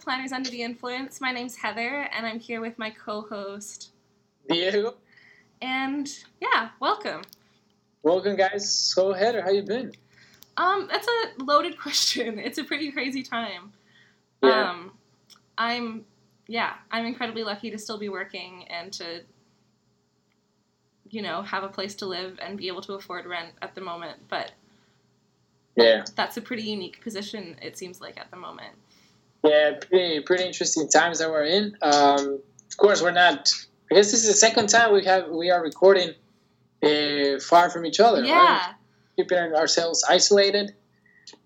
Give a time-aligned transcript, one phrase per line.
[0.00, 1.20] Planners Under the Influence.
[1.20, 3.90] My name's Heather, and I'm here with my co host.
[4.48, 4.94] Diego,
[5.62, 6.08] And
[6.40, 7.22] yeah, welcome.
[8.02, 8.68] welcome guys.
[8.74, 9.92] So Heather, how you been?
[10.56, 12.38] Um, that's a loaded question.
[12.38, 13.72] It's a pretty crazy time.
[14.42, 14.70] Yeah.
[14.70, 14.92] Um,
[15.58, 16.04] I'm,
[16.48, 19.20] yeah, I'm incredibly lucky to still be working and to,
[21.10, 23.82] you know, have a place to live and be able to afford rent at the
[23.82, 24.18] moment.
[24.28, 24.52] But
[25.76, 28.74] Yeah, that's a pretty unique position, it seems like, at the moment.
[29.44, 31.76] Yeah, pretty pretty interesting times that we're in.
[31.82, 33.48] Um, of course, we're not.
[33.90, 36.10] I guess this is the second time we have we are recording
[36.82, 38.24] uh, far from each other.
[38.24, 38.34] Yeah.
[38.36, 38.74] right?
[39.16, 40.72] keeping ourselves isolated.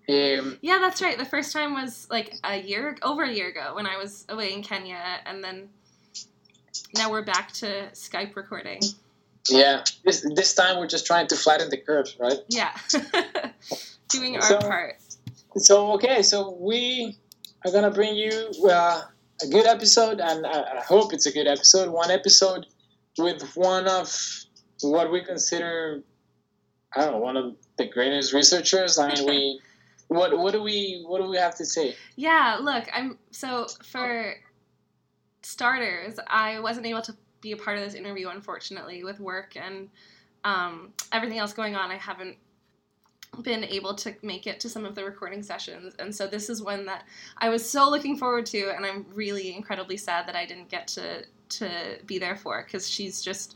[0.07, 1.17] Um, Yeah, that's right.
[1.17, 4.53] The first time was like a year, over a year ago when I was away
[4.53, 5.69] in Kenya, and then
[6.95, 8.81] now we're back to Skype recording.
[9.49, 12.37] yeah, this this time we're just trying to flatten the curve, right?
[12.49, 12.71] Yeah.
[14.09, 14.97] Doing our So- part.
[15.57, 17.17] So okay, so we
[17.65, 19.01] are gonna bring you uh,
[19.41, 21.89] a good episode, and I, I hope it's a good episode.
[21.89, 22.67] One episode
[23.17, 24.15] with one of
[24.81, 26.03] what we consider,
[26.95, 28.97] I don't know, one of the greatest researchers.
[28.97, 29.61] I mean, we.
[30.07, 31.95] What, what do we what do we have to say?
[32.15, 34.35] Yeah, look, I'm so for
[35.41, 39.89] starters, I wasn't able to be a part of this interview unfortunately with work and
[40.43, 41.89] um, everything else going on.
[41.89, 42.37] I haven't
[43.43, 46.61] been able to make it to some of the recording sessions, and so this is
[46.61, 47.05] one that
[47.37, 50.87] I was so looking forward to, and I'm really incredibly sad that I didn't get
[50.89, 53.55] to to be there for because she's just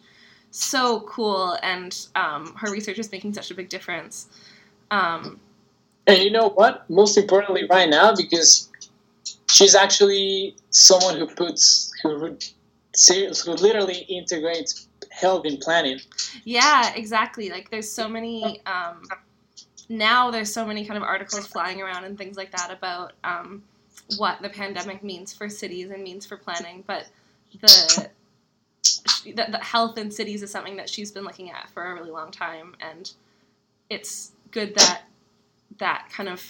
[0.52, 4.28] so cool, and um, her research is making such a big difference.
[4.92, 5.40] Um,
[6.08, 6.90] And you know what?
[6.90, 8.70] Most importantly, right now, because
[9.48, 12.36] she's actually someone who puts who
[13.46, 16.00] who literally integrates health in planning.
[16.44, 17.50] Yeah, exactly.
[17.50, 19.04] Like there's so many um,
[19.90, 23.64] now there's so many kind of articles flying around and things like that about um,
[24.18, 27.08] what the pandemic means for cities and means for planning, but
[27.60, 28.10] the,
[29.26, 32.12] the the health in cities is something that she's been looking at for a really
[32.12, 33.12] long time and
[33.90, 35.02] it's good that
[35.80, 36.44] that kind of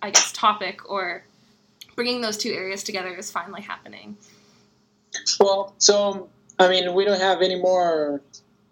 [0.00, 1.24] I guess topic or
[1.96, 4.16] bringing those two areas together is finally happening.
[5.40, 6.28] Well, so
[6.58, 8.22] I mean, we don't have any more.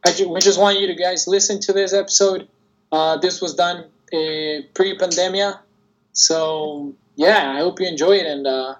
[0.04, 2.48] I ju- we just want you to guys listen to this episode.
[2.92, 5.58] Uh, this was done uh, pre-pandemia,
[6.12, 8.74] so yeah, I hope you enjoy it, and uh,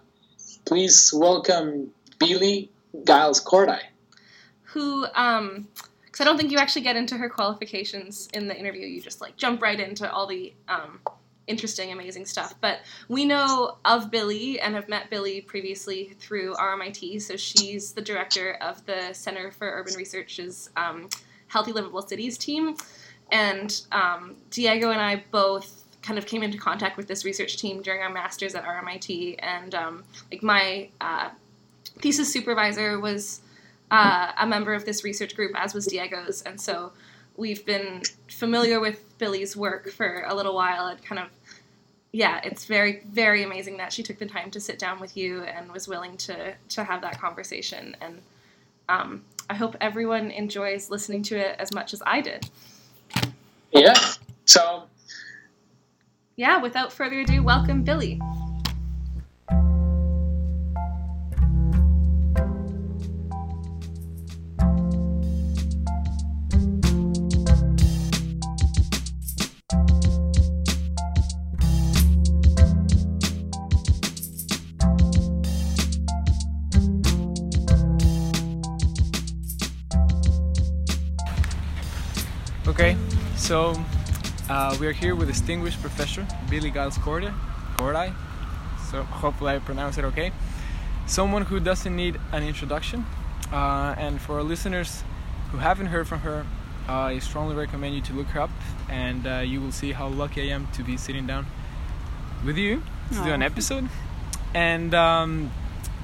[0.65, 2.71] please welcome Billie
[3.07, 3.81] Giles Corti.
[4.63, 5.69] who um
[6.05, 8.87] because i don't think you actually get into her qualifications in the interview.
[8.87, 11.01] You just like jump right into all the um
[11.47, 12.55] interesting amazing stuff.
[12.61, 18.03] But we know of billie and have met billie previously through rmit so she's the
[18.03, 21.09] director of the center for urban research's um,
[21.49, 22.77] healthy livable cities team
[23.31, 27.83] and um, diego and i both kind of came into contact with this research team
[27.83, 31.31] during our masters at rmit and um, like my uh,
[32.01, 33.41] thesis supervisor was
[33.91, 36.93] uh, a member of this research group, as was Diego's, and so
[37.37, 40.87] we've been familiar with Billie's work for a little while.
[40.87, 41.29] And kind of,
[42.13, 45.43] yeah, it's very, very amazing that she took the time to sit down with you
[45.43, 47.97] and was willing to to have that conversation.
[48.01, 48.23] And
[48.89, 52.49] um, I hope everyone enjoys listening to it as much as I did.
[53.73, 53.95] Yeah.
[54.45, 54.85] So
[56.37, 58.21] Yeah, without further ado, welcome Billie.
[82.69, 82.97] Okay,
[83.37, 83.81] so
[84.49, 87.31] uh, we are here with distinguished professor Billie Giles Corti.
[87.77, 88.13] Corday.
[88.91, 90.33] So hopefully I pronounce it okay.
[91.07, 93.07] Someone who doesn't need an introduction.
[93.53, 95.05] Uh, and for our listeners
[95.53, 96.47] who haven't heard from her,
[96.89, 98.51] uh, I strongly recommend you to look her up,
[98.89, 101.47] and uh, you will see how lucky I am to be sitting down
[102.45, 103.89] with you to do an episode.
[104.55, 105.51] And um,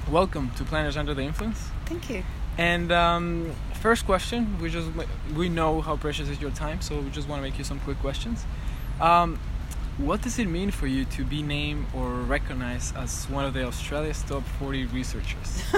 [0.09, 1.69] welcome to Planners Under the Influence.
[1.85, 2.23] Thank you.
[2.57, 3.51] And um,
[3.83, 4.89] first question, we just
[5.35, 7.79] we know how precious is your time, so we just want to make you some
[7.81, 8.45] quick questions.
[9.01, 9.37] Um,
[9.97, 13.65] what does it mean for you to be named or recognized as one of the
[13.65, 15.63] Australia's top 40 researchers?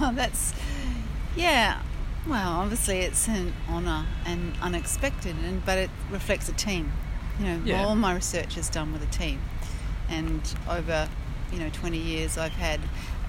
[0.00, 0.54] oh, that's
[1.36, 1.82] yeah.
[2.28, 6.92] Well, obviously it's an honour and unexpected, and but it reflects a team.
[7.40, 7.84] You know, Yeah.
[7.84, 9.40] all my research is done with a team,
[10.08, 11.08] and over
[11.52, 12.80] you know 20 years, I've had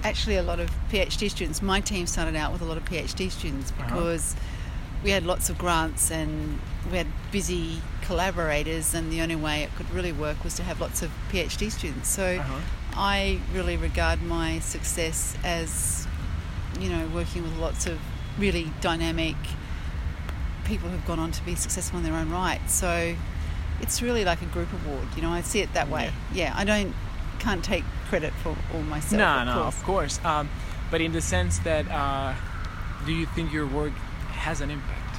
[0.04, 1.62] actually a lot of PhD students.
[1.62, 3.84] My team started out with a lot of PhD students Uh-huh.
[3.94, 4.34] because
[5.04, 6.60] we had lots of grants and
[6.90, 10.80] we had busy collaborators, and the only way it could really work was to have
[10.80, 12.08] lots of PhD students.
[12.08, 12.58] So Uh-huh.
[12.94, 16.06] I really regard my success as,
[16.80, 17.98] you know, working with lots of
[18.38, 19.36] really dynamic
[20.64, 22.60] people who've gone on to be successful in their own right.
[22.70, 23.14] So
[23.80, 25.30] it's really like a group award, you know.
[25.30, 26.12] I see it that way.
[26.32, 26.94] Yeah, I don't
[27.42, 29.18] can't take credit for all myself.
[29.18, 29.76] no, of no, course.
[29.78, 30.24] of course.
[30.24, 30.48] Um,
[30.90, 32.34] but in the sense that, uh,
[33.06, 33.92] do you think your work
[34.46, 35.16] has an impact?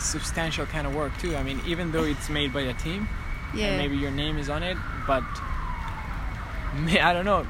[0.00, 1.36] Substantial kind of work too.
[1.36, 3.08] I mean, even though it's made by a team,
[3.54, 3.66] Yeah.
[3.66, 4.76] and maybe your name is on it,
[5.06, 5.22] but
[7.00, 7.46] I don't know.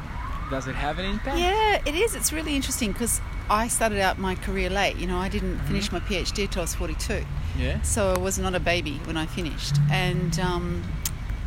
[0.50, 1.38] Does it have an impact?
[1.38, 2.14] Yeah, it is.
[2.14, 4.96] It's really interesting because I started out my career late.
[4.96, 7.24] You know, I didn't finish my PhD until I was 42.
[7.58, 7.80] Yeah.
[7.82, 9.76] So I was not a baby when I finished.
[9.90, 10.82] And um,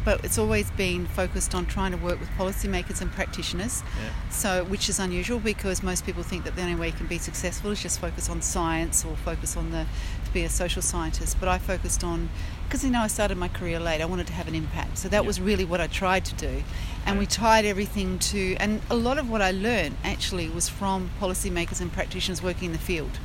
[0.06, 3.81] but it's always been focused on trying to work with policymakers and practitioners.
[3.84, 4.30] Yeah.
[4.30, 7.18] So which is unusual because most people think that the only way you can be
[7.18, 9.86] successful is just focus on science or focus on the
[10.25, 11.38] to be a social scientist.
[11.40, 12.30] But I focused on
[12.68, 14.00] because you know I started my career late.
[14.00, 15.00] I wanted to have an impact.
[15.00, 15.28] So that Yeah.
[15.28, 16.63] was really what I tried to do.
[17.08, 21.10] And we tied everything to and a lot of what I learned actually was from
[21.19, 23.19] policymakers and practitioners working in the field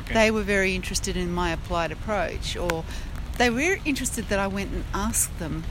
[0.00, 0.14] Okay.
[0.14, 2.84] they were very interested in my applied approach or
[3.38, 5.64] they were interested that I went and asked them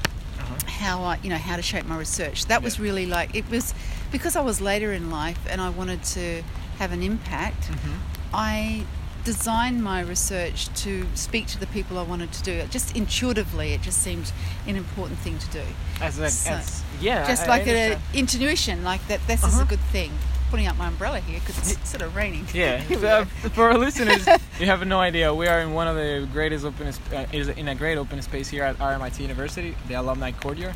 [0.54, 0.72] Uh-huh.
[0.84, 2.46] how I, you know, how to shape my research.
[2.48, 3.74] That was really like it was
[4.12, 6.44] because I was later in life and I wanted to
[6.80, 7.64] have an impact.
[7.72, 7.96] Mhm.
[8.34, 8.84] I
[9.24, 12.52] designed my research to speak to the people I wanted to do.
[12.52, 14.32] It just intuitively, it just seemed
[14.68, 15.62] an important thing to do.
[16.02, 17.26] As a, So, as, yeah.
[17.26, 19.26] just I- I like an intuition, like that.
[19.28, 19.62] This is Uh-huh.
[19.64, 20.12] a good thing.
[20.54, 22.46] Putting up my umbrella here because it's sort of raining.
[22.54, 24.24] Yeah, we uh, for our listeners,
[24.60, 25.34] you have no idea.
[25.34, 28.50] We are in one of the greatest open, uh, is in a great open space
[28.50, 30.76] here at RMIT University, the alumni courtyard,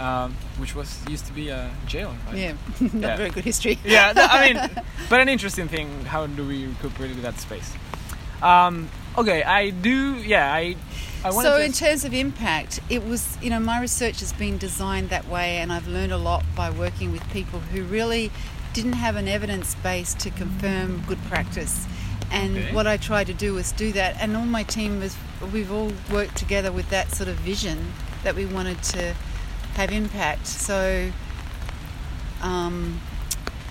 [0.00, 2.12] um, which was used to be a jail.
[2.26, 2.36] Right?
[2.36, 3.16] Yeah, not Yeah.
[3.16, 3.78] very good history.
[3.84, 6.06] Yeah, th- I mean, but an interesting thing.
[6.06, 7.72] How do we recuperate that space?
[8.42, 10.14] Um, okay, I do.
[10.16, 10.74] Yeah, I.
[11.24, 15.08] I so in terms of impact it was you know my research has been designed
[15.08, 18.30] that way and i've learned a lot by working with people who really
[18.74, 21.86] didn't have an evidence base to confirm good practice
[22.30, 22.72] and Okay.
[22.74, 25.16] what i tried to do was do that and all my team was
[25.52, 27.92] we've all worked together with that sort of vision
[28.24, 29.14] that we wanted to
[29.74, 31.10] have impact so
[32.42, 33.00] um,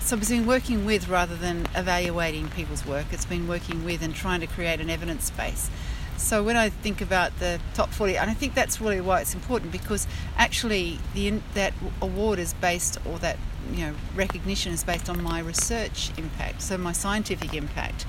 [0.00, 3.06] so it's been working with rather than evaluating people's work.
[3.12, 5.70] It's been working with and trying to create an evidence base.
[6.18, 9.32] So when I think about the top 40, and I think that's really why it's
[9.32, 11.72] important because actually the that
[12.02, 13.38] award is based, or that
[13.72, 18.06] you know recognition is based on my research impact, so my scientific impact.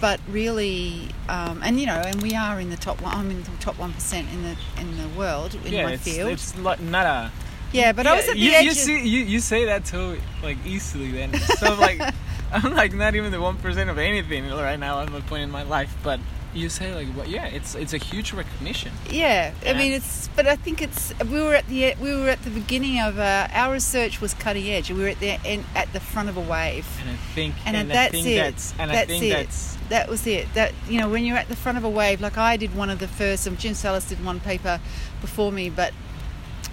[0.00, 3.14] But really, um, and you know, and we are in the top one.
[3.14, 6.02] I'm in the top one percent in the in the world in yeah, my it's,
[6.04, 6.30] field.
[6.30, 7.32] it's li- not a.
[7.72, 8.64] yeah, but I was at the you, edge.
[8.64, 11.12] you of- see, you, you say that so like easily.
[11.12, 12.00] Then so like
[12.52, 15.50] I'm like not even the one percent of anything right now at my point in
[15.50, 15.96] my life.
[16.02, 16.20] But
[16.56, 18.92] you say like, well, yeah, it's it's a huge recognition.
[19.10, 22.42] Yeah, I mean it's, but I think it's we were at the we were at
[22.42, 24.90] the beginning of uh, our research was cutting edge.
[24.90, 27.76] We were at the in, at the front of a wave, And I think and,
[27.76, 28.36] and, I that's think it.
[28.38, 29.30] that's and that's I think it.
[29.30, 30.52] that's that was it.
[30.54, 32.90] That you know when you're at the front of a wave, like I did one
[32.90, 34.80] of the first, and Jim Sallis did one paper
[35.20, 35.92] before me, but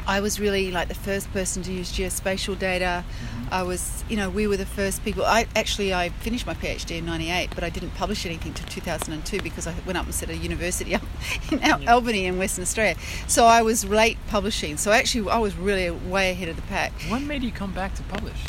[0.05, 3.03] I was really like the first person to use geospatial data.
[3.07, 3.53] Mm-hmm.
[3.53, 5.23] I was, you know, we were the first people.
[5.25, 9.41] I actually I finished my PhD in '98, but I didn't publish anything till 2002
[9.41, 11.03] because I went up and set a university up
[11.51, 11.93] in Al- Yeah.
[11.93, 12.95] Albany in Western Australia.
[13.27, 14.77] So I was late publishing.
[14.77, 16.91] So actually, I was really way ahead of the pack.
[17.09, 18.41] what made you come back to publish?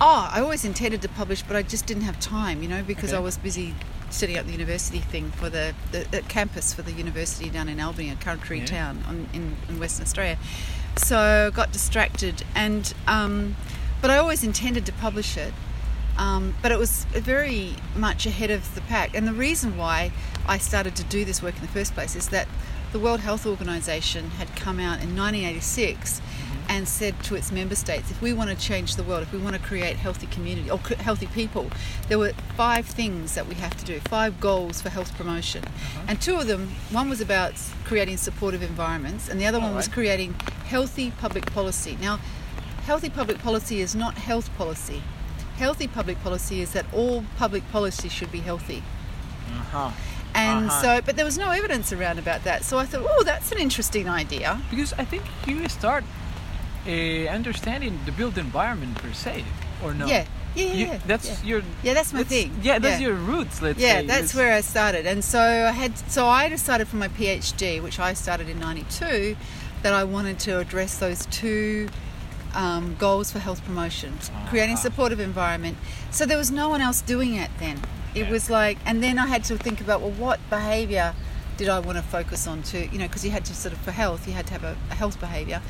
[0.00, 3.10] Oh, I always intended to publish, but I just didn't have time, you know, because
[3.10, 3.18] Okay.
[3.18, 3.74] I was busy
[4.12, 7.80] setting up the university thing for the, the, the campus for the university down in
[7.80, 8.66] Albany, a country Yeah.
[8.66, 10.38] town on, in, in Western Australia.
[10.96, 13.56] So got distracted, and um,
[14.00, 15.52] but I always intended to publish it.
[16.18, 20.12] Um, but it was very much ahead of the pack, and the reason why
[20.46, 22.46] I started to do this work in the first place is that
[22.92, 26.20] the World Health Organization had come out in 1986
[26.68, 29.38] and said to its member states, if we want to change the world, if we
[29.38, 31.70] want to create healthy community or healthy people,
[32.08, 35.62] there were five things that we have to do, five goals for health promotion.
[36.08, 37.54] And two of them, one was about
[37.84, 40.34] creating supportive environments, and the other one was creating
[40.66, 41.98] healthy public policy.
[42.00, 42.18] Now,
[42.86, 45.02] healthy public policy is not health policy.
[45.56, 48.82] Healthy public policy is that all public policy should be healthy.
[49.50, 49.90] Uh-huh.
[50.34, 50.82] And Uh-huh.
[50.82, 52.64] so, but there was no evidence around about that.
[52.64, 54.60] So I thought, oh, that's an interesting idea.
[54.70, 56.04] Because I think you start
[56.86, 56.90] uh,
[57.30, 59.44] understanding the built environment per se,
[59.84, 60.06] or no?
[60.06, 60.24] Yeah,
[60.54, 60.72] yeah, yeah.
[60.74, 61.36] You- yeah, that's yeah.
[61.44, 61.62] your.
[61.82, 62.60] Yeah, that's my that's- thing.
[62.62, 63.08] Yeah, that's Yeah.
[63.08, 63.62] your roots.
[63.62, 63.86] Let's say.
[63.86, 64.06] yeah, say.
[64.06, 65.06] that's It's- where I started.
[65.06, 69.36] And so I had, so I decided for my PhD, which I started in '92,
[69.82, 71.88] that I wanted to address those two
[72.54, 74.18] um, goals for health promotion,
[74.50, 74.82] creating a Ah.
[74.82, 75.78] supportive environment.
[76.10, 77.80] So there was no one else doing it then.
[78.14, 81.14] It was like, and then I had to think about, well, what behaviour
[81.56, 83.80] did I want to focus on to, you know, because you had to sort of,
[83.80, 85.62] for health, you had to have a, a health behaviour.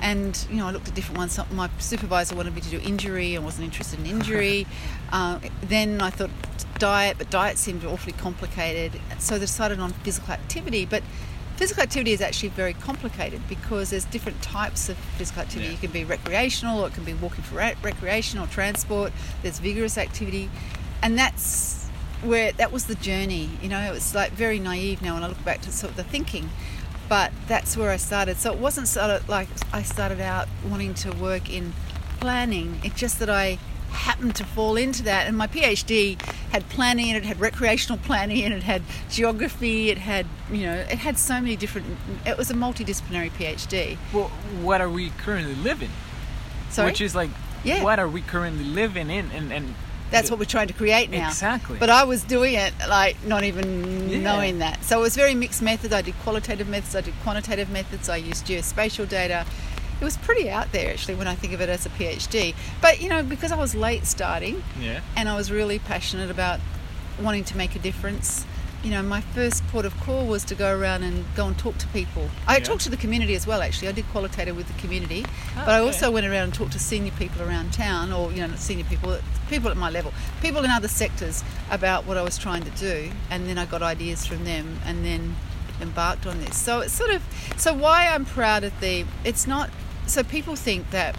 [0.00, 1.38] And, you know, I looked at different ones.
[1.52, 3.36] My supervisor wanted me to do injury.
[3.36, 4.66] I wasn't interested in injury.
[5.12, 6.30] uh, then I thought
[6.78, 8.98] diet, but diet seemed awfully complicated.
[9.18, 10.86] So I decided on physical activity.
[10.86, 11.02] But
[11.56, 15.66] physical activity is actually very complicated because there's different types of physical activity.
[15.66, 15.72] Yeah.
[15.72, 19.12] You can be recreational, or it can be walking for re- recreation or transport.
[19.42, 20.48] There's vigorous activity,
[21.02, 21.86] and that's
[22.22, 23.50] where that was the journey.
[23.62, 25.96] You know, it was like very naive now when I look back to sort of
[25.96, 26.48] the thinking,
[27.10, 28.36] but that's where I started.
[28.38, 31.72] So it wasn't sort of like I started out wanting to work in
[32.20, 32.80] planning.
[32.84, 33.58] It's just that I
[33.90, 38.38] happened to fall into that, and my PhD had planning in it, had recreational planning
[38.38, 41.98] in it, had geography, it had you know, it had so many different.
[42.24, 43.98] It was a multidisciplinary PhD.
[44.12, 44.28] Well,
[44.62, 45.90] what are we currently living?
[46.70, 47.30] Sorry, Which is like,
[47.64, 47.82] Yeah.
[47.82, 49.32] what are we currently living in?
[49.32, 49.74] And, and
[50.10, 51.28] that's what we're trying to create now.
[51.28, 51.78] Exactly.
[51.78, 54.18] But I was doing it like not even Yeah.
[54.18, 54.84] knowing that.
[54.84, 55.92] So it was very mixed methods.
[55.94, 59.46] I did qualitative methods, I did quantitative methods, I used geospatial data.
[60.00, 62.54] It was pretty out there actually when I think of it as a PhD.
[62.80, 65.00] But you know, because I was late starting yeah.
[65.16, 66.58] and I was really passionate about
[67.20, 68.46] wanting to make a difference.
[68.82, 71.76] You know, my first port of call was to go around and go and talk
[71.78, 72.30] to people.
[72.46, 72.64] I Yeah.
[72.64, 73.88] talked to the community as well, actually.
[73.88, 75.86] I did qualitative with the community, Ah, but I okay.
[75.86, 78.84] also went around and talked to senior people around town, or you know, not senior
[78.86, 79.18] people,
[79.50, 83.10] people at my level, people in other sectors about what I was trying to do,
[83.30, 85.36] and then I got ideas from them, and then
[85.82, 86.56] embarked on this.
[86.56, 87.22] So it's sort of
[87.58, 89.04] so why I'm proud of the.
[89.24, 89.68] It's not
[90.06, 91.16] so people think that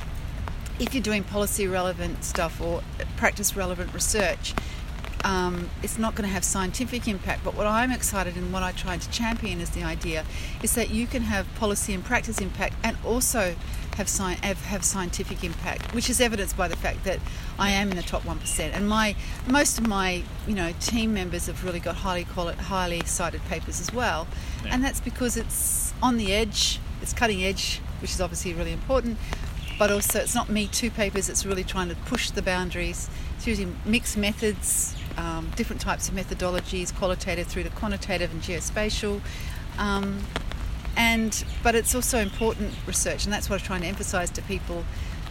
[0.80, 2.82] if you're doing policy relevant stuff or
[3.18, 4.56] practice relevant research,
[5.24, 7.44] um, it's not going to have scientific impact.
[7.44, 10.26] But what I'm excited and what I try to champion is the idea
[10.64, 13.56] is that you can have policy and practice impact and also
[13.98, 17.20] have, sci- have, have scientific impact, which is evidenced by the fact that
[17.60, 18.74] I am in the top one percent.
[18.74, 19.16] And my
[19.48, 23.80] most of my you know team members have really got highly quali- highly cited papers
[23.80, 24.28] as well,
[24.66, 24.74] Yeah.
[24.74, 29.18] and that's because it's on the edge, it's cutting edge, which is obviously really important
[29.80, 33.48] but also it's not me too papers it's really trying to push the boundaries it's
[33.48, 39.22] using mixed methods um, different types of methodologies qualitative through to quantitative and geospatial.
[39.78, 40.22] Um,
[40.98, 44.84] and but it's also important research and that's what i'm trying to emphasize to people.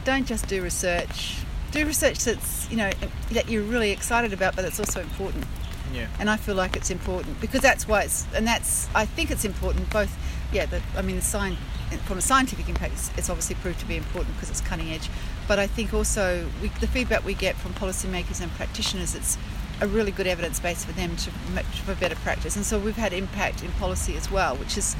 [0.05, 1.37] Don't just do research.
[1.73, 2.91] Do research that's you know
[3.33, 5.45] that you're really excited about but it's also important.
[5.93, 6.07] Yeah.
[6.21, 9.45] and I feel like it's important because that's why it's and that's I think it's
[9.45, 10.17] important both
[10.53, 11.57] yeah the, I mean the sign
[12.05, 15.11] from a scientific impact it's, it's obviously proved to be important because it's cutting edge.
[15.49, 19.37] But I think also we, the feedback we get from policymakers and practitioners it's
[19.81, 22.97] a really good evidence base for them to make for better practice and so we've
[22.97, 24.95] had impact in policy as well which is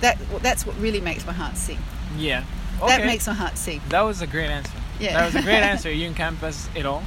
[0.00, 1.78] that that's what really makes my heart sing
[2.16, 2.44] Yeah.
[2.82, 2.96] Okay.
[2.96, 4.72] that makes my heart sing That was a great answer.
[4.98, 5.12] Yeah.
[5.14, 5.90] That was a great answer.
[6.00, 7.02] You encompass it all.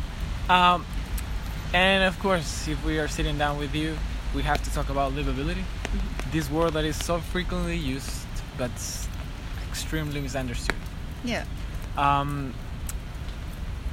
[0.50, 0.86] Um,
[1.74, 3.98] and of course, if we are sitting down with you,
[4.36, 5.63] we have to talk about livability.
[5.63, 6.32] Mm-hmm.
[6.32, 8.25] This word that is so frequently used,
[8.58, 8.72] but
[9.70, 10.75] extremely misunderstood.
[11.24, 11.46] yeah
[11.98, 12.53] Um,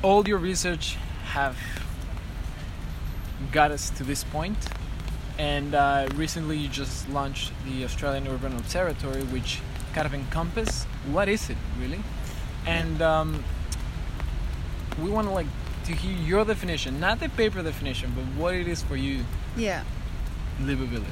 [0.03, 0.97] all your research
[1.33, 1.57] have
[3.53, 4.59] got us to this point,
[5.39, 9.61] and uh, recently you just launched the Australian Urban Observatory, which
[9.93, 12.03] kind of encompass what is it really,
[12.67, 13.43] and um,
[15.03, 15.47] we want to like
[15.85, 19.25] to hear your definition, not the paper definition, but what it is for you.
[19.57, 19.83] Yeah.
[20.61, 21.05] Livability.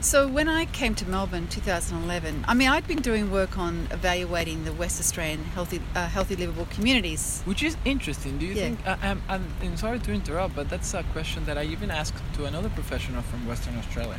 [0.00, 4.64] So when I came to Melbourne, 2011, I mean I'd been doing work on evaluating
[4.64, 7.42] the West Australian healthy, uh, healthy livable communities.
[7.46, 8.38] Which is interesting.
[8.38, 8.62] Do you Yeah.
[8.62, 8.86] think?
[8.86, 12.14] Uh, I'm, I'm, I'm sorry to interrupt, but that's a question that I even asked
[12.34, 14.18] to another professional from Western Australia.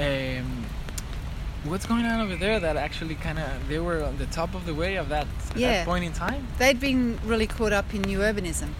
[0.00, 0.66] Um,
[1.62, 4.66] what's going on over there that actually kind of they were on the top of
[4.66, 5.74] the way of that, Yeah.
[5.74, 6.48] that point in time?
[6.58, 8.70] They'd been really caught up in new urbanism.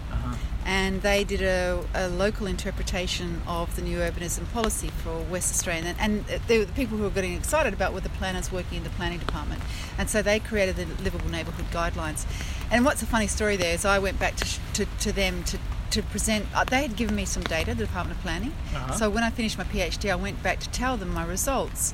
[0.65, 5.95] And they did a, a local interpretation of the new urbanism policy for West Australia.
[5.99, 8.79] And, and they were the people who were getting excited about were the planners working
[8.79, 9.61] in the planning department,
[9.97, 12.25] and so they created the livable neighbourhood guidelines.
[12.71, 15.43] And what's a funny story there is I went back to sh- to, to them
[15.45, 15.57] to.
[15.91, 18.51] To present, uh, they had given me some data, the Department of Planning.
[18.73, 18.93] Uh-huh.
[18.95, 21.93] So when I finished my PhD, I went back to tell them my results,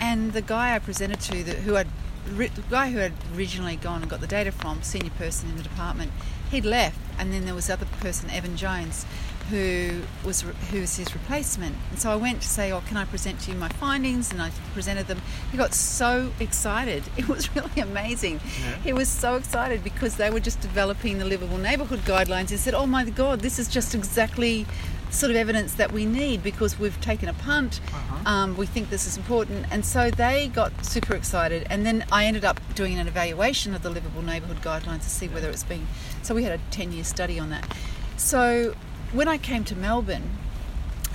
[0.00, 1.92] and the guy I presented to, the, who had ri-
[2.26, 5.62] the guy who had originally gone and got the data from, senior person in the
[5.62, 6.12] department,
[6.50, 9.06] he'd left, and then there was the other person, Evan Jones,
[9.50, 11.76] who was who was his replacement.
[11.90, 14.42] And so I went to say, "Oh, can I present to you my findings?" And
[14.42, 15.22] I presented them.
[15.52, 18.40] He got so excited; it was really amazing.
[18.60, 18.76] Yeah.
[18.78, 22.50] He was so excited because they were just developing the livable neighbourhood guidelines.
[22.50, 24.66] He said, "Oh my God, this is just exactly."
[25.10, 27.80] Sort of evidence that we need because we've taken a punt.
[27.88, 28.30] Uh-huh.
[28.30, 31.66] Um, we think this is important, and so they got super excited.
[31.70, 35.28] And then I ended up doing an evaluation of the livable neighbourhood guidelines to see
[35.28, 35.86] whether it's been.
[36.22, 37.74] So we had a ten-year study on that.
[38.16, 38.74] So
[39.12, 40.38] when I came to Melbourne,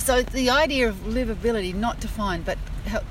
[0.01, 2.57] So the idea of livability, not defined, but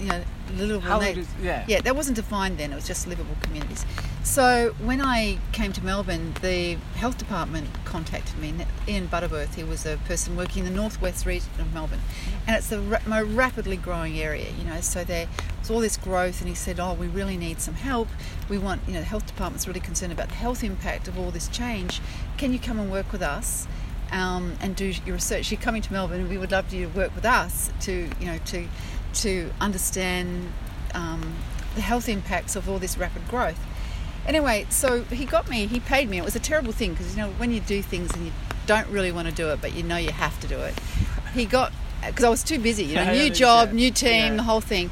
[0.00, 0.24] you know,
[0.56, 0.80] livable.
[0.80, 1.64] How na- it is, yeah.
[1.68, 2.72] yeah, that wasn't defined then.
[2.72, 3.84] It was just livable communities.
[4.22, 8.54] So when I came to Melbourne, the health department contacted me.
[8.86, 12.00] Ian Butterworth, he was a person working in the northwest region of Melbourne,
[12.46, 14.50] and it's a ra- more rapidly growing area.
[14.58, 15.28] You know, so there
[15.58, 18.08] was all this growth, and he said, "Oh, we really need some help.
[18.48, 21.30] We want, you know, the health department's really concerned about the health impact of all
[21.30, 22.00] this change.
[22.36, 23.66] Can you come and work with us?"
[24.12, 25.50] um, and do your research.
[25.50, 28.26] You're coming to Melbourne, and we would love you to work with us to, you
[28.26, 28.66] know, to
[29.14, 30.52] to understand
[30.94, 31.34] um,
[31.74, 33.58] the health impacts of all this rapid growth.
[34.26, 35.66] Anyway, so he got me.
[35.66, 36.18] He paid me.
[36.18, 38.32] It was a terrible thing because you know when you do things and you
[38.66, 40.74] don't really want to do it, but you know you have to do it.
[41.34, 41.72] He got
[42.06, 42.84] because I was too busy.
[42.84, 44.36] You know, new job, new team, Yeah.
[44.36, 44.90] the whole thing.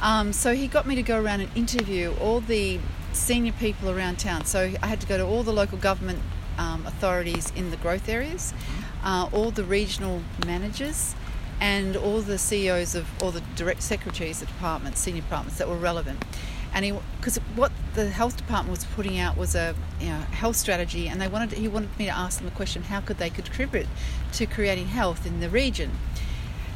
[0.00, 2.78] Um, so he got me to go around and interview all the
[3.12, 4.44] senior people around town.
[4.44, 6.20] So I had to go to all the local government
[6.56, 8.54] um, authorities in the growth areas,
[9.02, 11.14] uh, all the regional managers,
[11.60, 15.76] and all the CEOs of all the direct secretaries of departments, senior departments that were
[15.76, 16.24] relevant.
[16.72, 21.08] And because what the health department was putting out was a you know, health strategy,
[21.08, 23.86] and they wanted he wanted me to ask them the question: How could they contribute
[24.32, 25.92] to creating health in the region?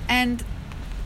[0.09, 0.43] And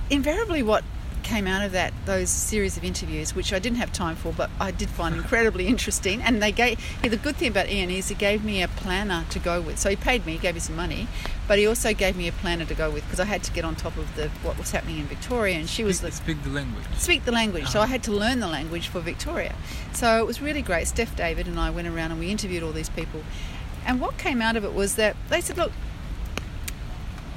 [0.08, 0.84] invariably what
[1.26, 4.48] came out of that those series of interviews which I didn't have time for but
[4.60, 8.08] I did find incredibly interesting and they gave yeah, the good thing about Ian is
[8.08, 10.60] he gave me a planner to go with so he paid me he gave me
[10.60, 11.08] some money
[11.48, 13.64] but he also gave me a planner to go with because I had to get
[13.64, 16.42] on top of the what was happening in Victoria and she was Speak, the speak
[16.44, 16.84] the language.
[16.96, 17.66] speak the language.
[17.66, 17.88] So uh-huh.
[17.88, 19.54] I had to learn the language for Victoria.
[19.92, 20.86] So it was really great.
[20.86, 23.22] Steph David and I went around and we interviewed all these people.
[23.84, 25.72] And what came out of it was that they said, look,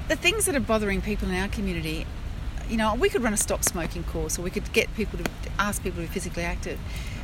[0.10, 2.06] the things that are bothering people in our community,
[2.69, 5.25] you know, we could run a stop smoking course or we could get people to
[5.58, 6.79] ask people to be physically active.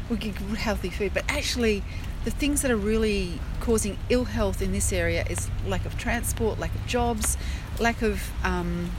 [0.10, 1.14] We could give healthy food.
[1.14, 1.84] But actually,
[2.26, 6.60] the things that are really causing ill health in this area is lack of transport,
[6.60, 7.38] lack of jobs,
[7.80, 8.92] lack of, um,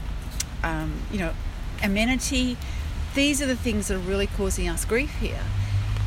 [0.63, 1.33] um, you know,
[1.83, 2.57] amenity.
[3.15, 5.43] These are the things that are really causing us grief here.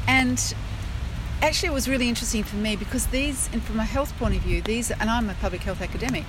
[0.08, 0.54] And
[1.42, 4.42] actually, it was really interesting for me because these, and from a health point of
[4.42, 6.24] view, these, and I'm a public health academic,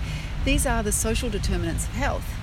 [0.44, 2.39] these are the social determinants of health.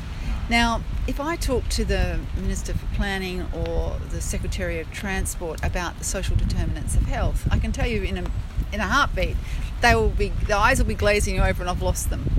[0.50, 5.98] Now, if I talk to the Minister for Planning or the Secretary of Transport about
[5.98, 8.24] the social determinants of health, I can tell you in a,
[8.72, 9.36] in a heartbeat,
[9.82, 12.30] they will be, the eyes will be glazing over and I've lost them.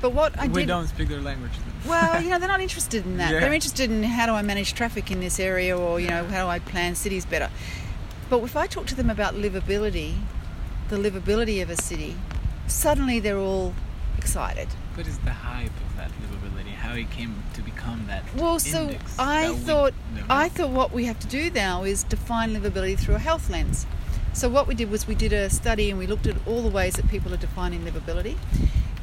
[0.00, 1.52] But what I we did, don't speak their language.
[1.52, 1.90] Then.
[1.90, 3.32] well, you know, they're not interested in that.
[3.32, 3.40] Yeah.
[3.40, 6.44] They're interested in how do I manage traffic in this area or, you know, how
[6.44, 7.48] do I plan cities better.
[8.28, 10.16] But if I talk to them about livability,
[10.88, 12.16] the livability of a city,
[12.66, 13.72] suddenly they're all
[14.18, 14.68] excited.
[14.94, 16.45] What is the hype of that livability?
[16.96, 18.22] It came to become that?
[18.34, 19.94] Well, so index I that we thought
[20.30, 23.86] I thought what we have to do now is define livability through a health lens.
[24.32, 26.68] So what we did was we did a study and we looked at all the
[26.68, 28.36] ways that people are defining livability,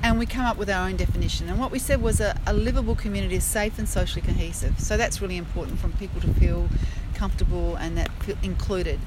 [0.03, 1.49] and we come up with our own definition.
[1.49, 4.79] And what we said was a, a livable community is safe and socially cohesive.
[4.79, 6.69] So that's really important for people to feel
[7.15, 8.99] comfortable and that feel included.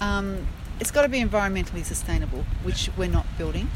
[0.00, 0.46] Um,
[0.80, 3.70] it's got to be environmentally sustainable, which we're not building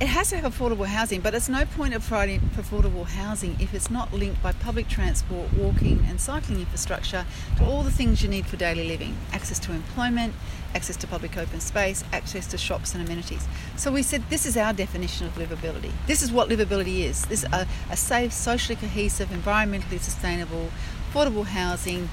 [0.00, 3.74] it has to have affordable housing, but it's no point of providing affordable housing if
[3.74, 7.26] it's not linked by public transport, walking, and cycling infrastructure
[7.58, 10.32] to all the things you need for daily living access to employment,
[10.74, 13.46] access to public open space, access to shops and amenities.
[13.76, 15.92] So we said this is our definition of livability.
[16.06, 20.70] This is what livability is this is a, a safe, socially cohesive, environmentally sustainable,
[21.12, 22.08] affordable housing,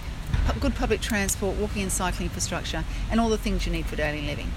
[0.60, 4.24] good public transport, walking and cycling infrastructure, and all the things you need for daily
[4.24, 4.52] living.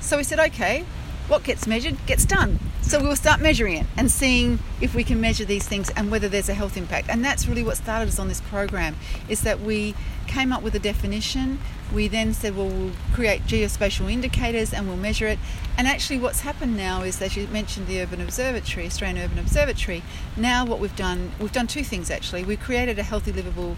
[0.00, 0.84] So we said, okay,
[1.28, 2.58] what gets measured gets done.
[2.80, 6.28] So we'll start measuring it and seeing if we can measure these things and whether
[6.28, 7.08] there's a health impact.
[7.10, 8.96] And that's really what started us on this program
[9.28, 9.94] is that we
[10.26, 11.58] came up with a definition.
[11.92, 15.38] We then said, well, we'll create geospatial indicators and we'll measure it.
[15.76, 20.02] And actually, what's happened now is that you mentioned the Urban Observatory, Australian Urban Observatory.
[20.36, 22.44] Now, what we've done, we've done two things actually.
[22.44, 23.76] We created a healthy, livable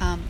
[0.00, 0.22] um,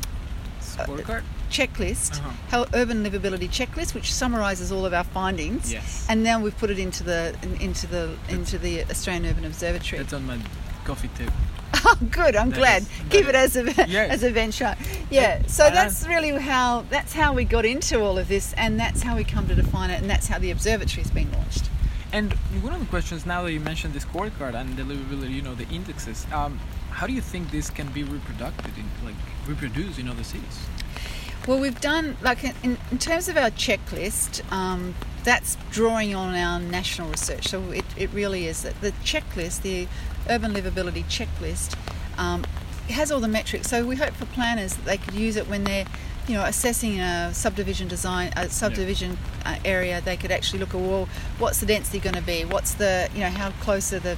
[0.60, 1.22] Scorecard?
[1.52, 2.30] Checklist, Uh-huh.
[2.48, 5.72] hel- urban livability checklist, which summarizes all of our findings.
[5.72, 6.06] Yes.
[6.08, 9.98] And now we've put it into the into the into the Australian Urban Observatory.
[10.02, 10.38] That's on my
[10.84, 11.32] coffee table.
[11.84, 12.36] Oh, good!
[12.36, 12.82] I'm That glad.
[12.82, 14.06] is- Keep it as a Yeah.
[14.14, 14.76] as a venture.
[15.10, 15.42] Yeah.
[15.48, 19.16] So that's really how that's how we got into all of this, and that's how
[19.16, 21.64] we come to define it, and that's how the observatory's been launched.
[22.12, 22.34] And
[22.66, 25.42] one of the questions now that you mentioned this the scorecard and the livability, you
[25.42, 26.60] know, the indexes, um,
[26.90, 29.16] how do you think this can be reproduced in, like,
[29.48, 30.56] reproduced in other cities?
[31.46, 34.50] Well, we've done like in, in terms of our checklist.
[34.52, 37.48] Um, that's drawing on our national research.
[37.48, 39.86] So it, it really is that the checklist, the
[40.28, 41.76] urban livability checklist,
[42.18, 42.44] um,
[42.88, 43.68] it has all the metrics.
[43.68, 45.86] So we hope for planners that they could use it when they're,
[46.26, 50.00] you know, assessing a subdivision design, a subdivision uh, area.
[50.00, 52.44] They could actually look at well, what's the density going to be?
[52.44, 54.16] What's the, you know, how close are the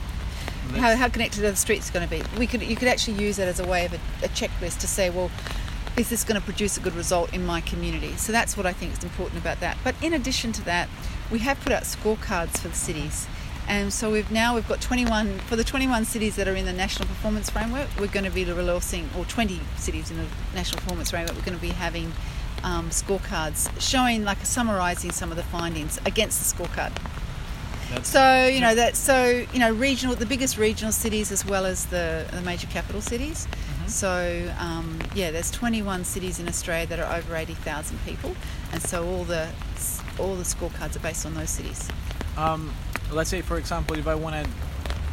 [0.76, 2.22] how, how connected are the streets going to be?
[2.38, 4.86] We could you could actually use that as a way of a, a checklist to
[4.86, 5.30] say, well,
[5.96, 8.16] is this going to produce a good result in my community?
[8.16, 9.78] So that's what I think is important about that.
[9.84, 10.88] But in addition to that,
[11.30, 13.26] we have put out scorecards for the cities.
[13.66, 16.72] And so we've now we've got 21 for the 21 cities that are in the
[16.72, 17.88] national performance framework.
[17.98, 21.34] We're going to be releasing, or 20 cities in the national performance framework.
[21.36, 22.12] We're going to be having
[22.62, 26.92] um, scorecards showing, like, summarising some of the findings against the scorecard.
[27.88, 31.64] That's- So you know that so you know regional the biggest regional cities as well
[31.64, 33.46] as the, the major capital cities.
[33.84, 33.90] Mm-hmm.
[33.90, 38.34] So um, yeah, there's 21 cities in Australia that are over 80,000 people,
[38.72, 39.48] and so all the
[40.18, 41.88] all the scorecards are based on those cities.
[42.36, 42.72] Um,
[43.12, 44.50] let's say, for example, if I want to,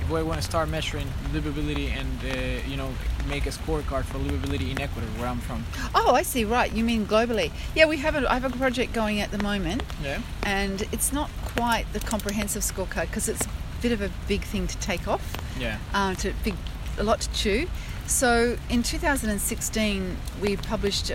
[0.05, 2.89] if I want to start measuring livability and uh, you know
[3.27, 5.63] make a scorecard for livability in Ecuador, where I'm from.
[5.93, 6.45] Oh, I see.
[6.45, 7.51] Right, you mean globally?
[7.75, 10.21] Yeah, we have a, I have a project going at the moment, Yeah.
[10.43, 13.49] and it's not quite the comprehensive scorecard because it's a
[13.81, 15.35] bit of a big thing to take off.
[15.59, 15.77] Yeah.
[15.93, 16.55] uh, to big,
[16.97, 17.67] a lot to chew.
[18.11, 21.11] So in 2016, we published.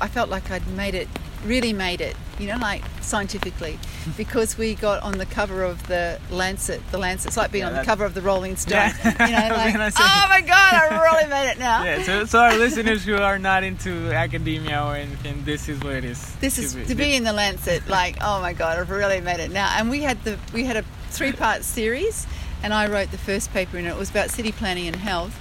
[0.00, 1.08] I felt like I'd made it,
[1.44, 3.78] really made it, you know, like scientifically,
[4.16, 6.82] because we got on the cover of the Lancet.
[6.90, 7.28] The Lancet.
[7.28, 8.76] It's like being Yeah, on the cover of the Rolling Stone.
[8.76, 9.26] Yeah.
[9.26, 11.82] You know, like, oh my God, I really made it now.
[11.82, 12.02] Yeah.
[12.02, 16.04] So, so our listeners who are not into academia or anything, this is what it
[16.04, 16.34] is.
[16.36, 17.88] This is to be in the Lancet.
[17.88, 19.74] Like, oh my God, I've really made it now.
[19.78, 22.26] And we had the we had a three part series,
[22.62, 23.90] and I wrote the first paper in it.
[23.90, 25.40] It was about city planning and health.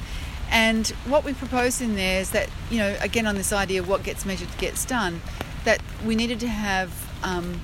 [0.54, 3.90] And what we proposed in there is that you know, again, on this idea of
[3.90, 5.20] what gets measured gets done,
[5.66, 6.92] that we needed to have
[7.24, 7.60] um,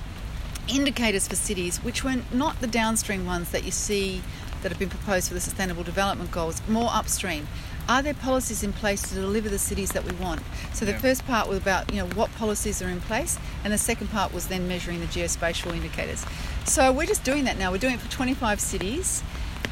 [0.68, 4.22] indicators for cities, which were not the downstream ones that you see
[4.62, 7.46] that have been proposed for the Sustainable Development Goals, more upstream.
[7.88, 10.42] Are there policies in place to deliver the cities that we want?
[10.74, 10.98] So the Yeah.
[10.98, 14.34] first part was about you know what policies are in place, and the second part
[14.34, 16.26] was then measuring the geospatial indicators.
[16.64, 17.70] So we're just doing that now.
[17.70, 19.22] We're doing it for 25 cities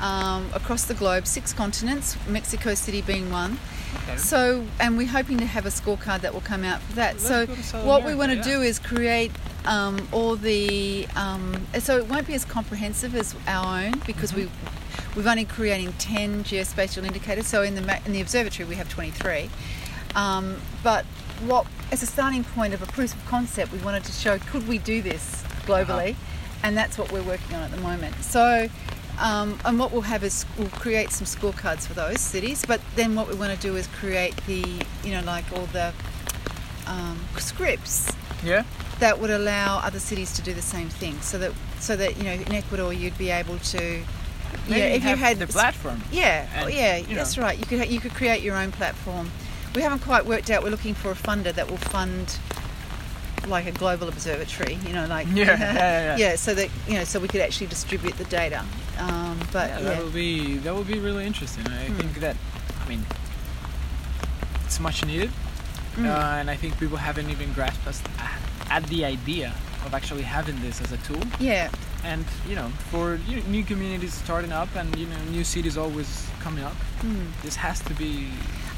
[0.00, 3.58] um, across the globe, six continents, Mexico City being one.
[4.02, 4.16] Okay.
[4.16, 7.20] So, and we're hoping to have a scorecard that will come out for that.
[7.20, 9.32] So, go to South what we want to America, do is create
[9.64, 11.06] um, all the.
[11.16, 14.48] Um, so it won't be as comprehensive as our own because we
[15.16, 17.46] we've only creating ten geospatial indicators.
[17.46, 19.50] So in the in the observatory we have twenty three.
[20.14, 21.04] Um, but
[21.46, 24.66] what as a starting point of a proof of concept, we wanted to show could
[24.68, 26.16] we do this globally,
[26.62, 28.14] and that's what we're working on at the moment.
[28.22, 28.68] So.
[29.20, 33.14] Um, and what we'll have is we'll create some scorecards for those cities, but then
[33.14, 34.64] what we want to do is create the,
[35.04, 35.92] you know, like all the
[36.86, 38.12] um, scripts
[38.44, 38.62] Yeah.
[39.00, 41.20] that would allow other cities to do the same thing.
[41.20, 44.04] So that, so that you know, in Ecuador, you'd be able to, know,
[44.68, 46.00] Maybe if you had the platform.
[46.12, 47.42] yeah, oh, And, yeah, you that's know.
[47.42, 47.58] right.
[47.58, 49.30] You could ha- you could create your own platform.
[49.74, 50.62] We haven't quite worked out.
[50.62, 52.38] We're looking for a funder that will fund
[53.46, 54.74] like a global observatory.
[54.86, 56.36] You know, like Yeah, yeah, yeah.
[56.46, 58.64] so that you know, so we could actually distribute the data.
[58.98, 61.66] Um, but yeah, yeah, that will be that will be really interesting.
[61.68, 61.96] I Hmm.
[61.98, 62.36] think that
[62.84, 63.04] I mean
[64.66, 65.30] it's much needed,
[65.96, 66.06] Mm.
[66.06, 68.02] uh, and I think people haven't even grasped us
[68.70, 69.52] at the idea
[69.86, 71.22] of actually having this as a tool.
[71.40, 71.70] yeah,
[72.04, 76.26] And you know, for you new communities starting up and you know new cities always
[76.40, 77.26] coming up, Mm.
[77.42, 78.28] this has to be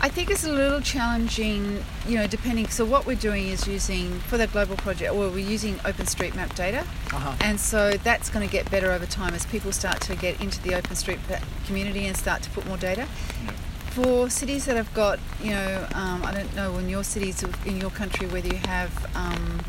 [0.02, 1.84] I think it's a little challenging.
[2.08, 2.68] You know, depending.
[2.68, 6.80] So what we're doing is using for the global project, well, we're using OpenStreetMap data.
[7.12, 7.36] uh-huh.
[7.40, 10.60] And so that's going to get better over time as people start to get into
[10.62, 13.06] the OpenStreetMap community and start to put more data.
[13.44, 13.54] Yep.
[13.90, 17.80] For cities that have got, you know, um, I don't know in your cities, in
[17.80, 19.60] your country, whether you have, um,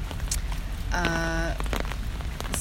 [0.94, 1.56] uh,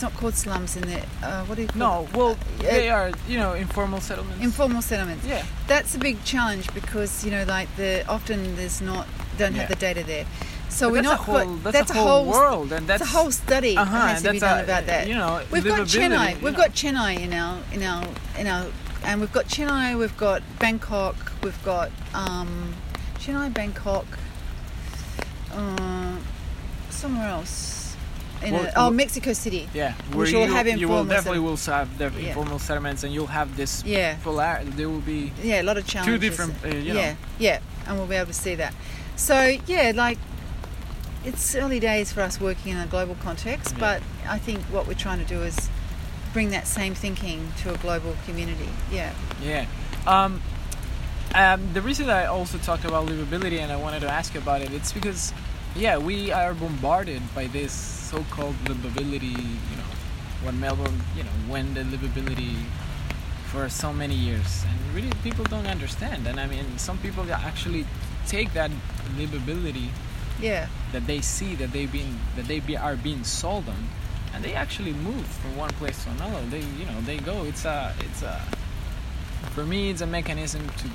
[0.01, 1.05] it's not called slums in there.
[1.23, 2.17] Uh, what do you call No, it?
[2.17, 4.43] well, Uh, they are you know informal settlements.
[4.43, 5.27] informal settlements.
[5.27, 5.45] yeah.
[5.67, 9.75] That's a big challenge because you know, like the often there's not don't have the
[9.77, 10.25] data there.
[10.71, 11.29] So But we're that's not.
[11.29, 14.07] a whole, but that's, a whole, whole world, and that's That's a whole study uh-huh,
[14.07, 15.07] has to be that's done a- about that.
[15.09, 16.41] You know, We've got Chennai.
[16.41, 16.65] We've know.
[16.65, 18.05] got Chennai in our in our
[18.39, 18.67] in our
[19.05, 19.99] and we've got Chennai.
[19.99, 21.17] We've got Bangkok.
[21.43, 22.73] We've got um,
[23.19, 24.07] Chennai, Bangkok.
[25.53, 26.17] Uh,
[26.89, 27.80] somewhere else.
[28.43, 29.69] In a, oh, Mexico City.
[29.75, 32.29] Yeah, Which where will you, have you will definitely will have the Yeah.
[32.29, 34.17] informal settlements, and you'll have this Yeah.
[34.25, 34.61] polar.
[34.65, 36.15] There will be Yeah, a lot of challenges.
[36.15, 37.01] Two different, uh, you know.
[37.01, 38.73] yeah, yeah, and we'll be able to see that.
[39.17, 40.19] So yeah, like
[41.25, 43.79] it's early days for us working in a global context, Yeah.
[43.81, 45.57] but I think what we're trying to do is
[46.33, 48.71] bring that same thinking to a global community.
[48.91, 49.11] Yeah.
[49.43, 49.67] Yeah.
[50.07, 50.41] Um,
[51.35, 54.73] um, the reason I also talked about livability and I wanted to ask about it,
[54.73, 55.33] it's because,
[55.77, 59.37] yeah, we are bombarded by this so-called livability.
[59.71, 59.91] You know,
[60.45, 62.57] when Melbourne, you know, when the livability
[63.53, 66.27] for so many years, and really people don't understand.
[66.27, 67.85] And I mean, some people actually
[68.27, 68.71] take that
[69.19, 69.89] livability
[70.41, 70.69] Yeah.
[70.93, 73.83] that they see that they been that they be, are being sold on,
[74.35, 76.41] and they actually move from one place to another.
[76.51, 77.45] They you know they go.
[77.45, 78.41] It's a it's a
[79.55, 80.87] for me, it's a mechanism to,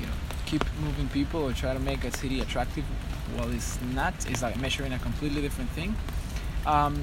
[0.00, 2.84] you know, keep moving people or try to make a city attractive.
[3.36, 4.14] Well, it's not.
[4.28, 5.94] It's like measuring a completely different thing.
[6.66, 7.02] Um,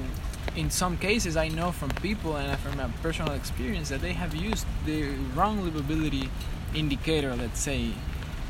[0.56, 4.34] in some cases, I know from people and from my personal experience that they have
[4.36, 5.04] used the
[5.36, 6.30] wrong livability
[6.74, 7.92] indicator, let's say,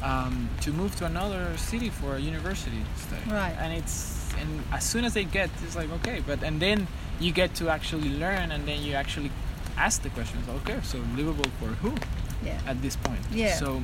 [0.03, 3.21] um, to move to another city for a university study.
[3.29, 3.55] Right.
[3.59, 6.87] And it's and as soon as they get, it's like okay, but and then
[7.19, 9.31] you get to actually learn, and then you actually
[9.77, 10.47] ask the questions.
[10.61, 11.93] Okay, so livable for who
[12.45, 12.59] Yeah.
[12.67, 13.19] at this point?
[13.31, 13.55] Yeah.
[13.55, 13.81] So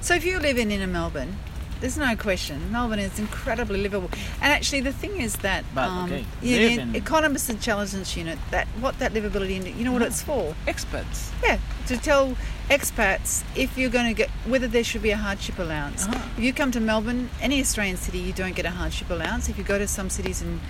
[0.00, 1.36] So if you're living in a Melbourne,
[1.80, 2.70] there's no question.
[2.72, 4.10] Melbourne is incredibly livable.
[4.40, 8.38] And actually, the thing is that But, um, okay, yeah, the in- Economist Intelligence Unit,
[8.50, 10.54] that what that livability, you know what it's for?
[10.66, 11.30] expats.
[11.42, 12.36] Yeah, to tell
[12.70, 16.06] expats if you're going to get whether there should be a hardship allowance.
[16.06, 16.18] Uh-huh.
[16.36, 19.48] If you come to Melbourne, any Australian city, you don't get a hardship allowance.
[19.48, 20.60] If you go to some cities in,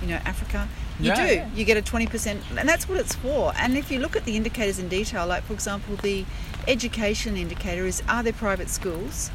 [0.00, 1.34] you know, Africa, you Yeah, do.
[1.34, 1.48] yeah.
[1.54, 3.52] You get a twenty percent, and that's what it's for.
[3.58, 6.24] And if you look at the indicators in detail, like for example, the
[6.68, 9.30] education indicator is are there private schools,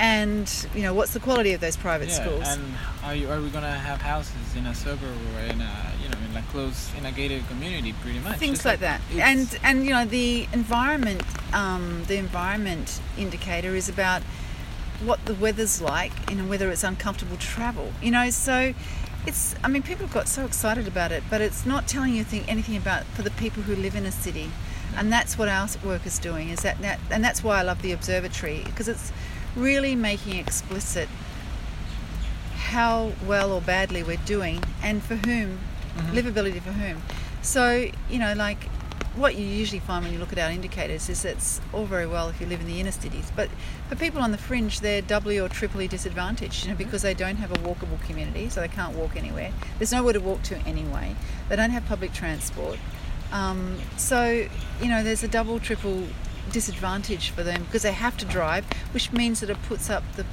[0.00, 2.42] and you know what's the quality of those private yeah, schools.
[2.46, 2.62] and
[3.04, 6.18] are you are we gonna have houses in a suburb or in a you know
[6.28, 7.92] in a close in a gated community?
[8.00, 13.00] Pretty much things It's like that and and you know the environment um, the environment
[13.18, 14.22] indicator is about
[15.04, 18.72] what the weather's like you know whether it's uncomfortable travel you know so
[19.26, 22.24] it's i mean people have got so excited about it but it's not telling you
[22.24, 24.50] thing, anything about for the people who live in a city
[24.96, 27.80] and that's what our work is doing is that, that and that's why i love
[27.82, 29.10] the observatory because it's
[29.56, 31.08] really making explicit
[32.56, 35.58] how well or badly we're doing and for whom
[35.96, 36.12] Mhm.
[36.14, 37.02] livability for whom.
[37.42, 38.64] So you know like
[39.16, 42.28] what you usually find when you look at our indicators is it's all very well
[42.28, 43.48] if you live in the inner cities but
[43.88, 47.36] for people on the fringe they're doubly or triply disadvantaged you know because they don't
[47.36, 49.50] have a walkable community so they can't walk anywhere.
[49.78, 51.16] There's nowhere to walk to anyway.
[51.48, 52.78] They don't have public transport.
[53.32, 54.46] Um, so
[54.80, 56.06] you know there's a double triple
[56.52, 60.24] disadvantage for them because they have to drive which means that it puts up the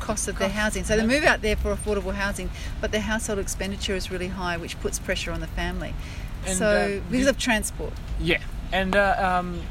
[0.00, 0.84] cost of their housing.
[0.84, 2.50] So they move out there for affordable housing
[2.80, 5.94] but their household expenditure is really high which puts pressure on the family.
[6.46, 7.94] And, so uh, because of transport.
[8.20, 9.62] Yeah, and uh, um,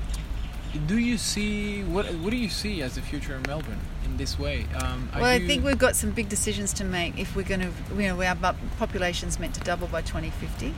[0.88, 4.40] do you see what what do you see as the future of Melbourne in this
[4.40, 4.66] way?
[4.82, 7.72] Um, well i think we've got some big decisions to make if we're going to
[7.96, 10.74] you know our population's meant to double by 2050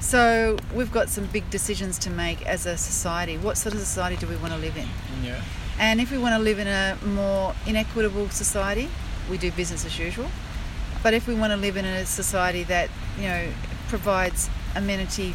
[0.00, 4.16] so we've got some big decisions to make as a society what sort of society
[4.16, 4.88] do we want to live in
[5.22, 5.40] yeah.
[5.80, 8.90] And if we want to live in a more inequitable society,
[9.30, 10.26] we do business as usual.
[11.02, 13.48] But if we want to live in a society that, you know,
[13.88, 15.32] provides amenity,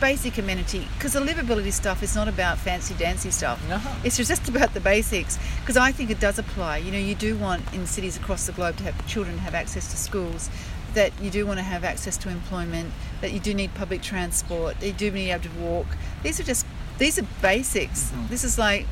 [0.00, 3.62] basic amenity, because the livability stuff is not about fancy dancy stuff.
[3.70, 3.94] Uh-huh.
[4.02, 5.38] It's just about the basics.
[5.60, 6.78] Because I think it does apply.
[6.78, 9.90] You know, you do want in cities across the globe to have children have access
[9.90, 10.48] to schools,
[10.96, 14.80] that you do want to have access to employment, that you do need public transport,
[14.80, 15.86] that you do need to be able to walk.
[16.22, 16.66] These are just
[16.98, 18.10] these are basics.
[18.10, 18.28] Mhm.
[18.30, 18.86] This is like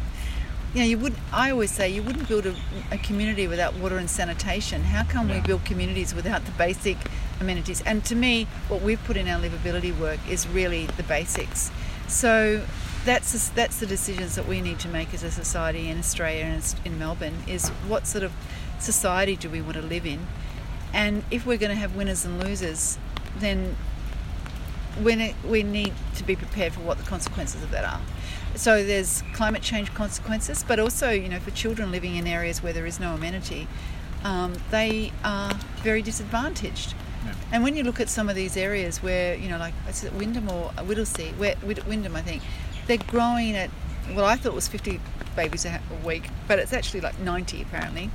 [0.75, 1.14] you know, you would.
[1.33, 2.55] I always say you wouldn't build a,
[2.90, 4.83] a community without water and sanitation.
[4.83, 6.97] How can we build communities without the basic
[7.40, 7.81] amenities?
[7.87, 11.71] And to me, what we've put in our livability work is really the basics.
[12.09, 12.62] So
[13.05, 16.45] that's the- that's the decisions that we need to make as a society in Australia
[16.45, 17.38] and in Melbourne.
[17.47, 18.33] Is what sort of
[18.81, 20.27] society do we want to live in?
[20.95, 22.99] And if we're going to have winners and losers,
[23.39, 23.77] then
[25.03, 28.01] we ne- we need to be prepared for what the consequences of that are.
[28.55, 32.73] So there's climate change consequences, but also you know for children living in areas where
[32.73, 33.67] there is no amenity,
[34.23, 35.53] um, they are
[35.83, 36.95] very disadvantaged.
[37.27, 37.35] Yeah.
[37.51, 40.13] And when you look at some of these areas where you know like is it
[40.13, 42.43] Wyndham or Whittlesea, where Wyndham I think,
[42.87, 43.71] they're growing at
[44.15, 45.01] well I thought it was 50
[45.35, 48.11] babies a, ha- a week, but it's actually like 90 apparently.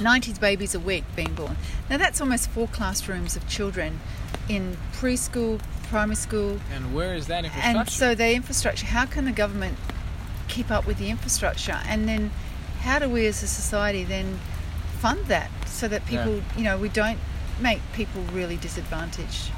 [0.00, 1.56] 90 babies a week being born.
[1.88, 4.00] Now that's almost four classrooms of children
[4.48, 7.78] in preschool, primary school, And where is that infrastructure?
[7.78, 9.78] and so the infrastructure, how can the government
[10.48, 11.80] keep up with the infrastructure?
[11.86, 12.30] And then
[12.80, 14.38] how do we as a society then
[15.00, 16.24] fund that so that Yeah.
[16.24, 17.18] people, you know, we don't
[17.60, 19.50] make people really disadvantaged?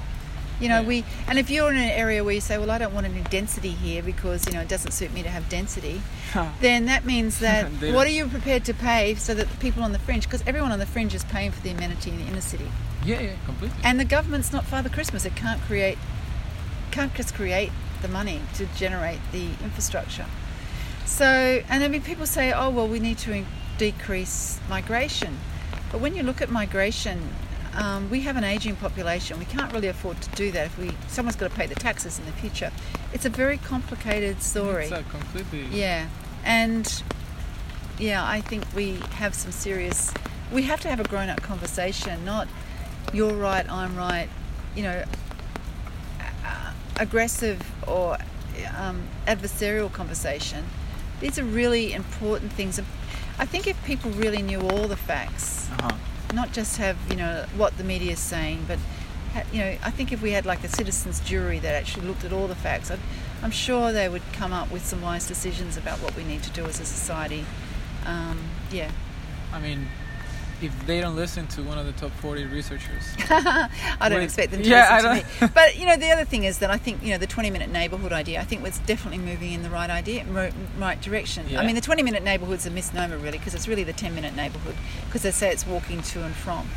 [0.60, 0.86] You know, Yeah.
[0.88, 3.20] we and if you're in an area where you say, well, I don't want any
[3.30, 6.00] density here because you know it doesn't suit me to have density,
[6.60, 9.92] then that means that what are you prepared to pay so that the people on
[9.92, 12.40] the fringe, because everyone on the fringe is paying for the amenity in the inner
[12.40, 12.70] city,
[13.04, 13.76] yeah, yeah, completely.
[13.84, 15.24] and the government's not Father Christmas.
[15.26, 15.98] It can't create,
[16.90, 17.70] can't just create
[18.02, 20.26] the money to generate the infrastructure.
[21.04, 23.46] So, and I mean, people say, oh, well, we need to in-
[23.78, 25.38] decrease migration.
[25.92, 27.28] But when you look at migration,
[27.76, 29.38] um, we have an aging population.
[29.38, 32.18] We can't really afford to do that if we someone's got to pay the taxes
[32.18, 32.70] in the future.
[33.12, 34.84] It's a very complicated story.
[34.84, 35.66] It's a completely.
[35.66, 36.08] Yeah,
[36.44, 37.02] and
[37.98, 40.12] yeah, I think we have some serious.
[40.52, 42.48] We have to have a grown-up conversation, not
[43.12, 44.28] you're right, I'm right.
[44.74, 45.04] You know,
[46.20, 48.18] uh, aggressive or
[48.76, 50.64] um, adversarial conversation.
[51.20, 52.80] these are really important things.
[53.38, 55.94] I think if people really knew all the facts, Uh-huh.
[56.34, 58.78] Not just have you know what the media is saying, but
[59.52, 62.32] you know, I think if we had like a citizens jury that actually looked at
[62.32, 62.98] all the facts, I'd,
[63.42, 66.50] I'm sure they would come up with some wise decisions about what we need to
[66.50, 67.44] do as a society.
[68.06, 68.38] Um,
[68.70, 68.90] yeah,
[69.52, 69.88] I mean,
[70.62, 73.68] if they don't listen to one of the top 40 researchers, I
[74.08, 75.48] don't Wait, expect them to yeah, I listen to don't- me.
[75.54, 78.12] But you know, the other thing is that I think you know the 20-minute neighbourhood
[78.12, 78.40] idea.
[78.40, 80.24] I think was definitely moving in the right idea,
[80.78, 81.46] right direction.
[81.48, 81.60] Yeah.
[81.60, 85.22] I mean, the 20-minute neighbourhood's a misnomer really because it's really the 10-minute neighbourhood because
[85.22, 86.68] they say it's walking to and from.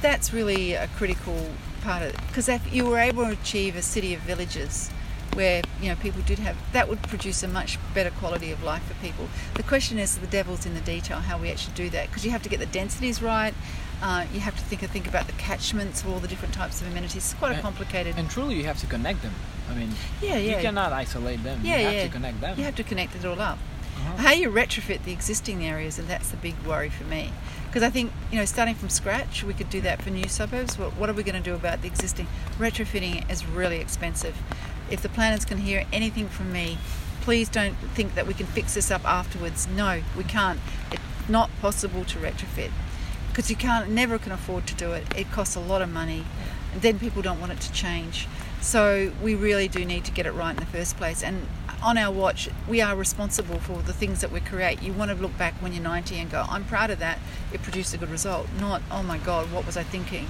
[0.00, 1.48] That's really a critical
[1.82, 4.90] part of it because if you were able to achieve a city of villages
[5.34, 8.82] where you know people did have that would produce a much better quality of life
[8.84, 9.28] for people.
[9.54, 12.30] The question is the devil's in the detail how we actually do that because you
[12.30, 13.54] have to get the densities right.
[14.00, 16.86] Uh, you have to think think about the catchments of all the different types of
[16.86, 17.16] amenities.
[17.16, 18.14] It's quite a And- complicated.
[18.16, 19.34] and truly you have to connect them.
[19.70, 19.90] I mean,
[20.22, 20.56] yeah, yeah.
[20.56, 21.60] you cannot isolate them.
[21.62, 22.02] Yeah, you have yeah.
[22.04, 22.58] to connect them.
[22.58, 23.58] You have to connect it all up.
[23.98, 24.16] Uh-huh.
[24.22, 27.32] How you retrofit the existing areas, and that's the big worry for me.
[27.66, 30.78] Because I think, you know, starting from scratch, we could do that for new suburbs.
[30.78, 32.26] What, what are we going to do about the existing?
[32.58, 34.36] Retrofitting is really expensive.
[34.90, 36.78] If the planners can hear anything from me,
[37.20, 39.68] please don't think that we can fix this up afterwards.
[39.68, 40.60] No, we can't.
[40.90, 42.70] It's not possible to retrofit
[43.28, 45.06] because you can't, never can afford to do it.
[45.16, 46.24] It costs a lot of money,
[46.72, 48.26] and then people don't want it to change.
[48.60, 51.22] So we really do need to get it right in the first place.
[51.22, 51.46] And
[51.80, 54.82] on our watch, we are responsible for the things that we create.
[54.82, 57.20] You want to look back when you're 90 and go, I'm proud of that.
[57.52, 58.48] It produced a good result.
[58.58, 60.26] Not, oh my God, what was I thinking?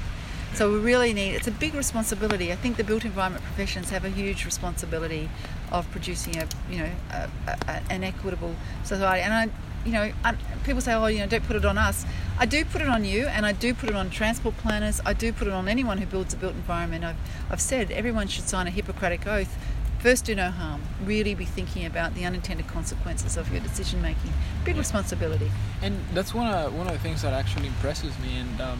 [0.54, 2.52] So we really need, it's a big responsibility.
[2.52, 5.28] I think the built environment professions have a huge responsibility
[5.70, 7.28] of producing a, you know, a,
[7.68, 9.22] a, an equitable society.
[9.22, 9.50] And I,
[9.86, 10.34] you know, I,
[10.64, 12.04] people say, oh, you know, don't put it on us.
[12.38, 15.00] I do put it on you, and I do put it on transport planners.
[15.04, 17.04] I do put it on anyone who builds a built environment.
[17.04, 17.16] I've,
[17.50, 19.56] I've said everyone should sign a Hippocratic oath.
[20.00, 20.82] First, do no harm.
[21.04, 24.32] Really be thinking about the unintended consequences of your decision making.
[24.64, 24.80] Big Yeah.
[24.80, 25.50] responsibility.
[25.82, 28.78] and that's one of one of the things that actually impresses me, and um,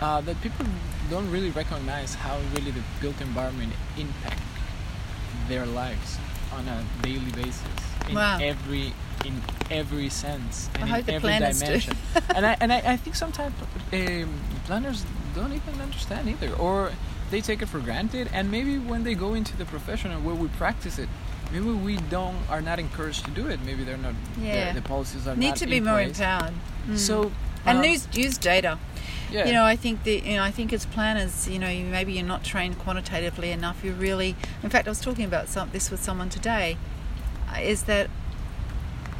[0.00, 0.66] uh, that people
[1.10, 4.40] don't really recognize how really the built environment impact
[5.48, 6.18] their lives
[6.52, 7.62] on a daily basis
[8.08, 8.38] in Wow.
[8.40, 8.92] every
[9.24, 11.96] in every sense and in every dimension.
[12.34, 13.54] and I and I, I think sometimes
[13.92, 16.92] um, planners don't even understand either, or
[17.30, 18.28] they take it for granted.
[18.32, 21.08] And maybe when they go into the profession and where we practice it.
[21.50, 23.58] Maybe we don't are not encouraged to do it.
[23.64, 24.12] Maybe they're not.
[24.38, 24.74] Yeah.
[24.74, 26.52] The, the policies are Need not to be more empowered.
[26.86, 26.98] Mm.
[26.98, 27.32] So
[27.64, 28.78] and um, use, use data.
[29.30, 29.46] Yeah.
[29.46, 32.12] You know, I think that you know, I think as planners, you know, you, maybe
[32.12, 33.84] you're not trained quantitatively enough.
[33.84, 36.76] You really, in fact, I was talking about some, this with someone today.
[37.54, 38.08] uh, Is that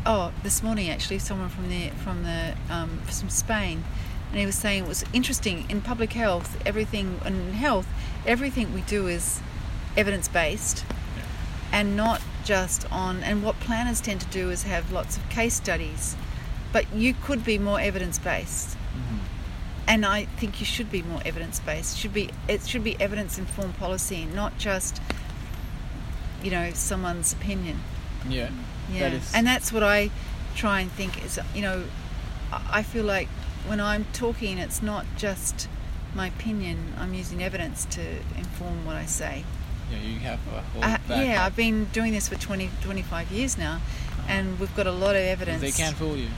[0.06, 3.84] oh, this morning actually, someone from the from the um, from Spain,
[4.30, 6.56] and he was saying it was interesting in public health.
[6.64, 7.86] Everything in health,
[8.26, 9.40] everything we do is
[9.96, 10.84] evidence based,
[11.72, 13.22] and not just on.
[13.22, 16.16] And what planners tend to do is have lots of case studies,
[16.72, 19.18] but you could be more evidence based Mhm.
[19.88, 21.98] And I think you should be more evidence based.
[21.98, 25.00] Should be it should be evidence informed policy, not just
[26.42, 27.80] you know someone's opinion.
[28.28, 28.50] Yeah.
[28.92, 30.10] Yeah, That and that's what I
[30.54, 31.84] try and think is you know
[32.52, 33.28] I feel like
[33.66, 35.68] when I'm talking, it's not just
[36.14, 36.94] my opinion.
[36.98, 38.00] I'm using evidence to
[38.36, 39.44] inform what I say.
[39.90, 43.58] Yeah, you have a whole Uh, yeah, I've been doing this for 20, 25 years
[43.58, 43.80] now,
[44.26, 45.60] and we've got a lot of evidence.
[45.60, 46.28] They can't fool you.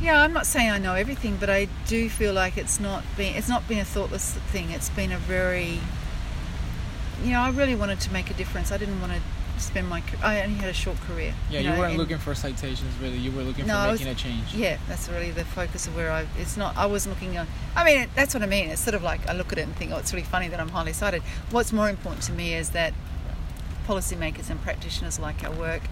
[0.00, 3.34] Yeah, I'm not saying I know everything, but I do feel like it's not been
[3.34, 4.70] it's not been a thoughtless thing.
[4.70, 5.80] It's been a very
[7.24, 8.70] you know, I really wanted to make a difference.
[8.70, 9.20] I didn't want to
[9.58, 11.34] spend my I only had a short career.
[11.50, 13.16] Yeah, you, know, weren't and- looking for citations really.
[13.16, 14.54] You were looking No, for I was- making a change.
[14.54, 16.26] Yeah, that's really the focus of where I.
[16.38, 16.76] It's not.
[16.76, 17.38] I wasn't looking.
[17.74, 18.68] I mean, that's what I mean.
[18.68, 20.60] It's sort of like I look at it and think, oh, it's really funny that
[20.60, 21.22] I'm highly cited.
[21.50, 22.92] What's more important to me is that
[23.88, 25.82] policymakers and practitioners like our work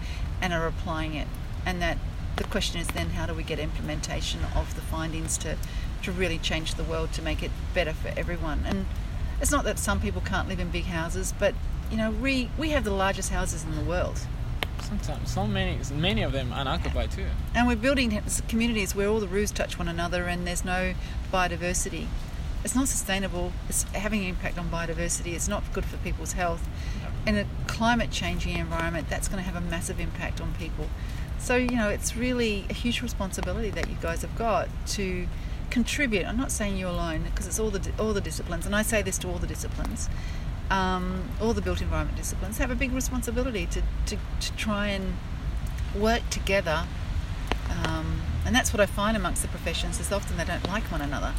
[0.43, 1.27] and are applying it,
[1.65, 1.97] and that
[2.37, 5.57] the question is then how do we get implementation of the findings to
[6.05, 8.63] to really change the world to make it better for everyone.
[8.67, 8.87] And
[9.41, 11.55] it's not that some people can't live in big houses, but
[11.91, 14.21] you know, we we have the largest houses in the world.
[14.81, 17.27] Sometimes, so many, many of them are unoccupied too.
[17.55, 20.95] And we're building communities where all the roofs touch one another and there's no
[21.33, 22.07] biodiversity.
[22.65, 23.53] It's not sustainable.
[23.69, 25.35] It's having an impact on biodiversity.
[25.35, 26.67] It's not good for people's health.
[27.27, 30.89] In a climate changing environment, that's going to have a massive impact on people.
[31.39, 35.27] So, you know, it's really a huge responsibility that you guys have got to
[35.71, 36.27] contribute.
[36.27, 39.03] I'm not saying you alone because it's all the all the disciplines, and I say
[39.03, 40.09] this to all the disciplines.
[40.71, 45.15] Um, all the built environment disciplines have a big responsibility to, to, to try and
[45.95, 46.87] work together
[47.71, 51.01] um, and that's what I find amongst the professions is often they don't like one
[51.01, 51.33] another.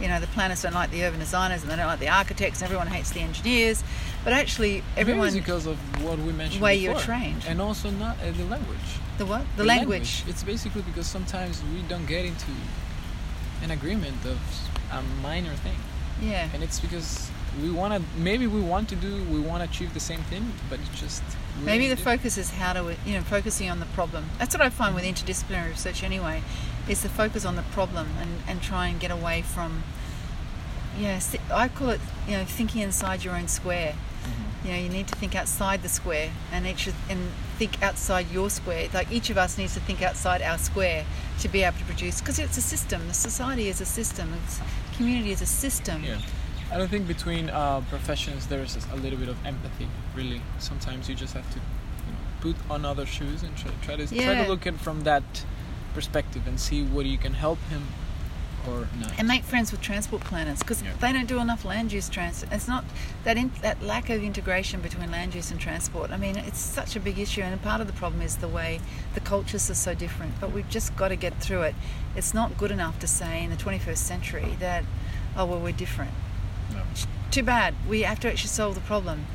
[0.00, 2.60] You know, the planners don't like the urban designers and they don't like the architects
[2.60, 3.82] and everyone hates the engineers.
[4.22, 5.32] But actually, everyone.
[5.32, 6.94] because of what we mentioned way before.
[6.94, 7.44] you're trained.
[7.46, 8.78] and also not uh, the language.
[9.18, 9.42] The what?
[9.56, 10.22] The, language.
[10.28, 12.52] It's basically because sometimes we don't get into
[13.62, 14.38] an agreement of
[14.92, 15.76] a minor thing,
[16.22, 16.48] Yeah.
[16.54, 17.28] and it's because
[17.60, 18.02] we want to.
[18.16, 19.24] Maybe we want to do.
[19.24, 21.22] We want to achieve the same thing, but it's just
[21.64, 22.20] Maybe the different.
[22.20, 24.26] focus is how to, you know, focusing on the problem.
[24.38, 26.42] That's what I find with interdisciplinary research anyway,
[26.88, 29.82] is the focus on the problem and, and try and get away from,
[30.96, 31.20] yeah,
[31.52, 33.94] I call it, you know, thinking inside your own square.
[33.94, 34.66] Mm-hmm.
[34.68, 38.48] You know, you need to think outside the square and each and think outside your
[38.50, 38.88] square.
[38.94, 41.04] Like each of us needs to think outside our square
[41.40, 43.06] to be able to produce, because it's a system.
[43.08, 44.32] The society is a system.
[44.44, 44.60] It's
[44.96, 46.04] community is a system.
[46.04, 46.18] Yeah.
[46.70, 49.88] I don't think between uh, professions there's a little bit of empathy.
[50.14, 53.96] Really, sometimes you just have to you know, put on other shoes and try, try
[53.96, 55.44] to try to look at it from that
[55.94, 57.82] perspective and see what you can help him
[58.68, 59.18] or not.
[59.18, 60.92] and make friends with transport planners because Yeah.
[61.00, 62.52] they don't do enough land use transport.
[62.52, 62.84] It's not
[63.24, 66.10] that in, that lack of integration between land use and transport.
[66.10, 68.80] I mean, it's such a big issue, and part of the problem is the way
[69.14, 70.34] the cultures are so different.
[70.40, 71.74] But we've just got to get through it.
[72.16, 74.84] It's not good enough to say in the 21st century that
[75.36, 76.12] oh well we're different.
[76.72, 76.82] No.
[77.30, 77.74] Too bad.
[77.88, 79.26] We have to actually solve the problem,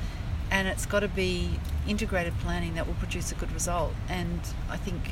[0.52, 3.94] and it's got to be integrated planning that will produce a good result.
[4.10, 5.12] And I think.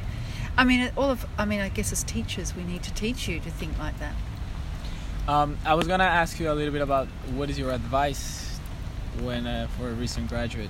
[0.58, 1.26] I mean, all of.
[1.38, 4.14] I mean, I guess as teachers, we need to teach you to think like that.
[5.28, 8.60] Um, I was gonna ask you a little bit about what is your advice
[9.22, 10.70] when uh, for a recent graduate,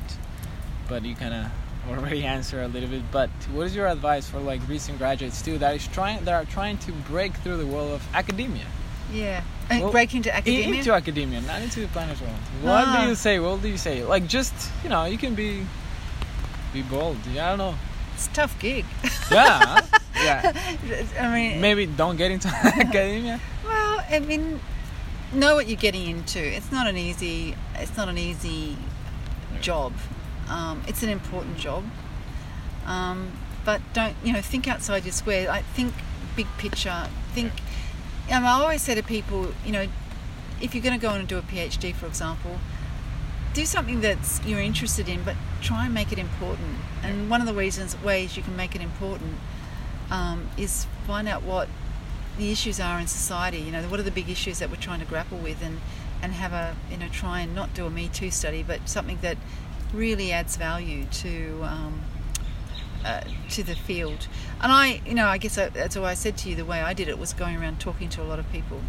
[0.87, 1.51] but you kind of
[1.89, 3.01] already answered a little bit.
[3.11, 6.45] But what is your advice for like recent graduates too that is trying that are
[6.45, 8.65] trying to break through the world of academia?
[9.11, 10.75] Yeah, and Well, break into academia.
[10.77, 12.33] Into academia, not into the planners world.
[12.61, 13.01] What Ah.
[13.03, 13.39] do you say?
[13.39, 14.03] What do you say?
[14.05, 14.53] Like just
[14.83, 15.65] you know, you can be
[16.73, 17.17] be bold.
[17.33, 17.75] Yeah, I don't know.
[18.21, 18.85] It's a tough gig.
[19.31, 19.81] Yeah,
[20.15, 20.53] yeah.
[21.19, 23.39] I mean, Maybe don't get into academia.
[23.65, 24.59] well, I mean,
[25.33, 26.39] know what you're getting into.
[26.39, 27.55] It's not an easy.
[27.75, 28.77] It's not an easy
[29.59, 29.93] job.
[30.49, 31.83] Um, it's an important job.
[32.85, 33.31] Um,
[33.65, 34.41] but don't you know?
[34.41, 35.49] Think outside your square.
[35.49, 35.93] I think
[36.35, 37.07] big picture.
[37.33, 37.53] Think.
[38.31, 39.87] Um, I always say to people, you know,
[40.61, 42.59] if you're going to go on and do a PhD, for example,
[43.55, 46.77] do something that's you're interested in, but try and make it important.
[47.03, 49.35] And one of the reasons ways you can make it important
[50.09, 51.69] um, is find out what
[52.37, 53.59] the issues are in society.
[53.59, 55.79] You know, what are the big issues that we're trying to grapple with, and
[56.21, 59.19] and have a you know try and not do a Me Too study, but something
[59.21, 59.37] that
[59.93, 61.61] really adds value to.
[61.63, 62.01] Um,
[63.03, 64.27] uh, to the field,
[64.61, 66.81] and I, you know, I guess I, that's why I said to you the way
[66.81, 68.79] I did it was going around talking to a lot of people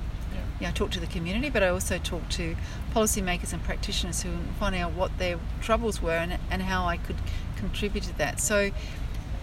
[0.63, 0.69] Yeah.
[0.69, 2.57] yeah, I talked to the community, but I also talked to
[2.95, 7.17] policymakers and practitioners who finding out what their troubles were and, and how I could
[7.57, 8.41] contribute to that.
[8.41, 8.71] So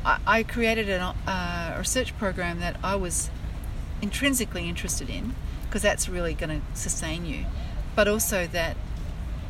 [0.06, 3.30] I, I created an, uh, a research program that I was
[4.02, 7.46] intrinsically interested in because that's really going to sustain you,
[7.96, 8.76] but also that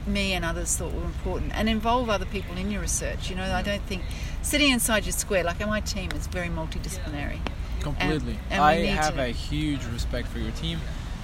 [0.08, 3.30] me and others thought were important and involve other people in your research.
[3.30, 4.02] You know, I don't think
[4.42, 7.40] sitting inside your square, like my team is very multidisciplinary.
[7.82, 8.38] Completely.
[8.50, 10.80] and we I have to- a huge respect for your team.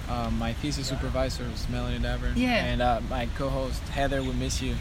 [0.08, 2.34] Uh, my thesis supervisor is Melanie Davern.
[2.36, 2.64] Yeah.
[2.64, 4.76] And uh, my co-host Heather, we miss you.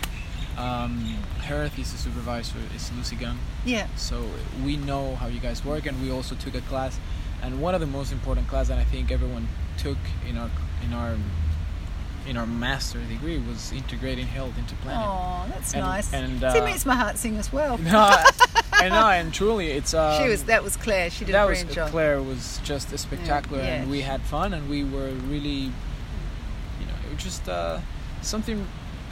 [0.57, 3.37] Um, her thesis supervisor is Lucy Gunn.
[3.65, 4.25] Yeah, So
[4.63, 6.97] we know how you guys work, and we also took a class.
[7.41, 9.47] And one of the most important class that I think everyone
[9.77, 9.97] took
[10.27, 10.49] in our
[10.83, 11.17] in our
[12.27, 15.07] in our master degree was integrating health into planning.
[15.07, 16.13] oh, that's And- nice.
[16.13, 17.77] and, See, uh, it makes my heart sing as well.
[17.77, 18.29] No, I,
[18.73, 21.09] I know, and truly, it's um, she was that was Claire.
[21.09, 21.91] She did that a was brilliant job.
[21.91, 23.75] Claire was just a spectacular, Yeah.
[23.75, 25.71] and we had fun, and we were really,
[26.79, 27.79] you know, it was just uh,
[28.21, 28.65] something.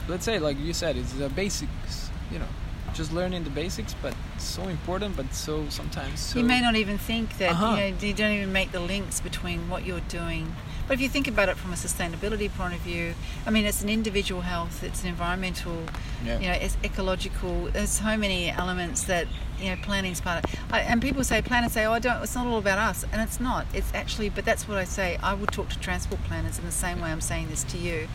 [0.08, 2.10] Let's say, like you said, it's the basics.
[2.30, 2.48] You know,
[2.94, 6.38] just learning the basics, but so important, but so sometimes so.
[6.38, 7.74] you may not even think that Uh-huh.
[7.76, 10.54] you, know, you don't even make the links between what you're doing.
[10.86, 13.14] But if you think about it from a sustainability point of view,
[13.46, 15.78] I mean, it's an individual health, it's an environmental,
[16.24, 16.38] Yeah.
[16.40, 17.68] you know, it's ecological.
[17.72, 19.26] There's so many elements that
[19.58, 20.50] you know planning's part of.
[20.70, 22.22] I, and people say planners say, oh, I don't.
[22.22, 23.66] It's not all about us, and it's not.
[23.72, 25.16] It's actually, but that's what I say.
[25.22, 28.08] I would talk to transport planners in the same way I'm saying this to you,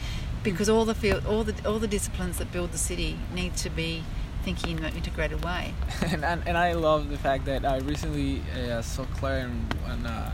[0.43, 3.69] because all the field, all the all the disciplines that build the city need to
[3.71, 4.03] be
[4.44, 5.74] thinking in an integrated way.
[6.06, 10.06] and, and and I love the fact that I recently uh, saw Claire in one
[10.06, 10.32] uh,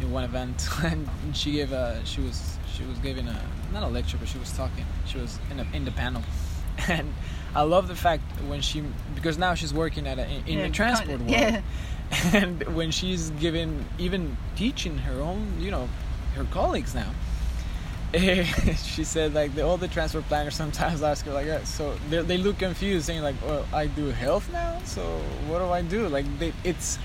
[0.00, 3.40] in one event, and she gave a she was she was giving a
[3.72, 4.84] not a lecture, but she was talking.
[5.06, 6.22] She was in a, in the panel,
[6.88, 7.12] and
[7.54, 8.82] I love the fact when she
[9.14, 11.62] because now she's working at a, in, in Yeah, the transport world, yeah.
[12.32, 15.88] and when she's giving even teaching her own you know
[16.34, 17.10] her colleagues now.
[18.76, 22.22] she said like the, all the transport planners sometimes ask her like yeah, so they,
[22.22, 25.02] they look confused saying like well i do health now so
[25.48, 26.98] what do i do like they, it's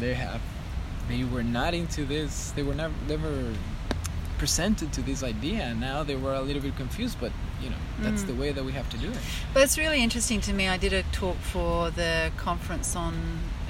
[0.00, 0.40] they have
[1.08, 3.52] they were not into this they were never never
[4.38, 7.76] presented to this idea and now they were a little bit confused but you know
[8.00, 8.26] that's Mm.
[8.26, 9.16] the way that we have to do it.
[9.54, 10.66] But it's really interesting to me.
[10.68, 13.14] I did a talk for the conference on,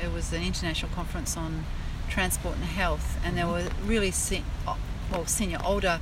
[0.03, 1.67] it was an international conference on
[2.09, 4.43] transport and health, and there were really se-
[5.13, 6.01] well senior older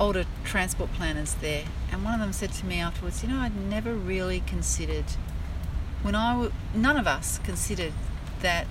[0.00, 3.56] older transport planners there, and one of them said to me afterwards, you know, I'd
[3.56, 5.04] never really considered
[6.02, 7.92] when I w- none of us considered
[8.40, 8.66] that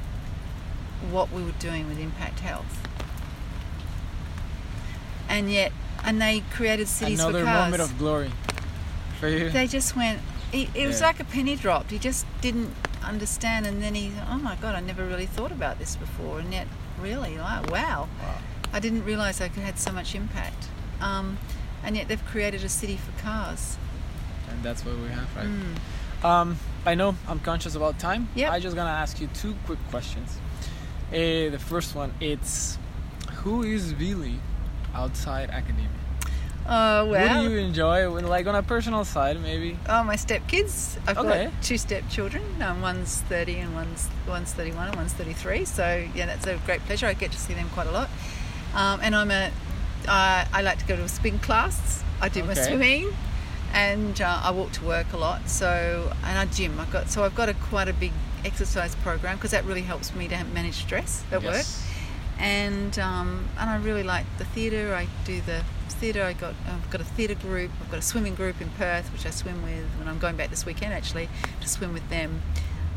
[1.11, 2.79] what we were doing with Impact Health,
[5.29, 5.71] and yet,
[6.03, 8.31] and they created cities Another for cars Another moment of glory
[9.19, 9.49] for you.
[9.49, 10.19] they just went
[10.53, 11.07] it, it was Yeah.
[11.07, 12.73] like a penny dropped he just didn't
[13.03, 16.53] understand and then he oh my god i never really thought about this before and
[16.53, 16.67] yet
[17.01, 18.35] really like wow Wow.
[18.71, 20.67] i didn't realize i could had so much impact
[21.01, 21.37] um,
[21.83, 23.77] and yet they've created a city for cars
[24.49, 25.45] and that's what we have, right?
[25.47, 26.25] Mm.
[26.25, 28.29] Um, I know I'm conscious about time.
[28.35, 28.51] Yep.
[28.51, 30.37] I just gonna ask you two quick questions.
[31.09, 32.77] Uh, the first one, it's
[33.43, 34.39] who is Billie
[34.95, 35.89] outside academia?
[36.69, 39.77] oh What well do you enjoy, when, like on a personal side, maybe?
[39.87, 41.45] oh my stepkids i've Okay.
[41.45, 46.25] got two stepchildren um, one's 30 and one's one's 31 and one's 33 so yeah
[46.25, 48.09] that's a great pleasure i get to see them quite a lot
[48.75, 49.49] um, and i'm a
[50.07, 53.13] uh, i like to go to a spin class i do my swimming
[53.73, 55.49] and uh, I walk to work a lot.
[55.49, 56.79] So and I gym.
[56.79, 58.11] I've got so I've got a quite a big
[58.45, 61.65] exercise program because that really helps me to manage stress at work.
[62.39, 64.95] And um, and I really like the theatre.
[64.95, 66.23] I do the theatre.
[66.23, 67.71] I got I've got a theatre group.
[67.81, 69.85] I've got a swimming group in Perth, which I swim with.
[69.99, 71.29] And I'm going back this weekend actually
[71.61, 72.41] to swim with them.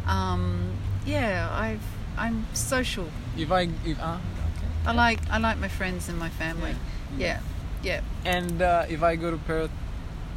[0.07, 0.73] Um,
[1.07, 1.83] yeah, I've
[2.17, 3.09] I'm social.
[3.37, 4.19] If I, if uh,
[4.57, 4.67] okay.
[4.87, 6.71] I like I like my friends and my family.
[6.71, 6.77] Yeah.
[7.17, 7.41] Yeah,
[7.83, 8.01] yeah.
[8.25, 9.71] And uh, if I go to Perth,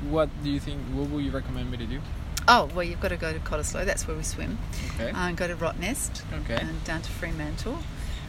[0.10, 0.82] what do you think?
[0.94, 2.00] What would you recommend me to do?
[2.48, 3.86] Oh well, you've got to go to Cottesloe.
[3.86, 4.58] That's where we swim.
[4.96, 5.12] Okay.
[5.12, 6.24] Uh, go to Rottnest.
[6.44, 6.56] Okay.
[6.56, 7.78] And down to Fremantle.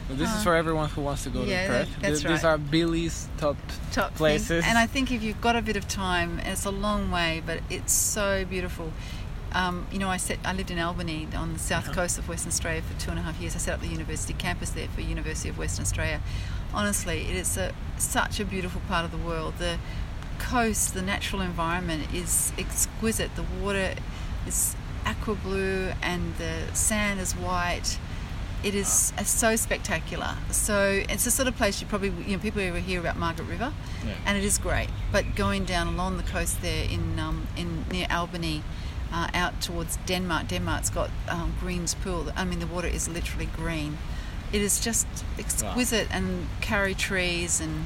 [0.07, 1.93] Well, this is uh, for everyone who wants to go yeah, to Perth.
[1.95, 3.57] that- that's Th- These are Billie's top.
[3.91, 4.63] top places.
[4.65, 7.41] And I think if you've got a bit of time, and it's a long way,
[7.45, 8.93] but it's so beautiful.
[9.55, 11.93] Um, you know, I set, I lived in Albany on the south Uh-huh.
[12.01, 13.55] coast of Western Australia for two and a half years.
[13.55, 16.19] I set up the university campus there for University of Western Australia.
[16.73, 19.53] Honestly, it is a, such a beautiful part of the world.
[19.57, 19.77] The
[20.39, 23.33] coast, the natural environment is exquisite.
[23.37, 23.95] The water
[24.45, 24.75] is
[25.05, 27.97] aqua blue and the sand is white.
[28.61, 30.35] It is uh, so spectacular.
[30.51, 33.45] So it's the sort of place you probably, you know, people ever hear about Margaret
[33.47, 33.71] River,
[34.05, 34.13] Yeah.
[34.25, 34.89] and it is great.
[35.13, 38.63] But going down along the coast there in um, in near Albany,
[39.15, 42.31] uh, out towards Denmark, Denmark's got um, Green's Pool.
[42.35, 43.97] I mean, the water is literally green.
[44.51, 45.07] It is just
[45.39, 47.85] exquisite and karri trees and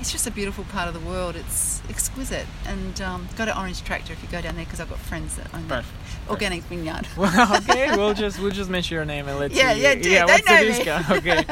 [0.00, 1.36] it's just a beautiful part of the world.
[1.36, 2.46] It's exquisite.
[2.66, 5.36] And um, go to Orange Tractor if you go down there because I've got friends
[5.36, 5.94] that own Perfect.
[6.28, 7.06] organic vineyard.
[7.16, 9.82] Well, okay, we'll just we'll just mention your name and let's Yeah, see.
[9.82, 10.26] yeah, do yeah.
[10.26, 11.10] They What's know the discount?
[11.18, 11.44] Okay.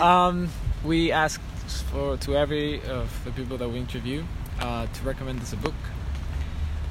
[0.00, 0.48] um,
[0.84, 1.40] we ask
[1.90, 4.22] for to every of the people that we interview
[4.60, 5.74] uh, to recommend us a book.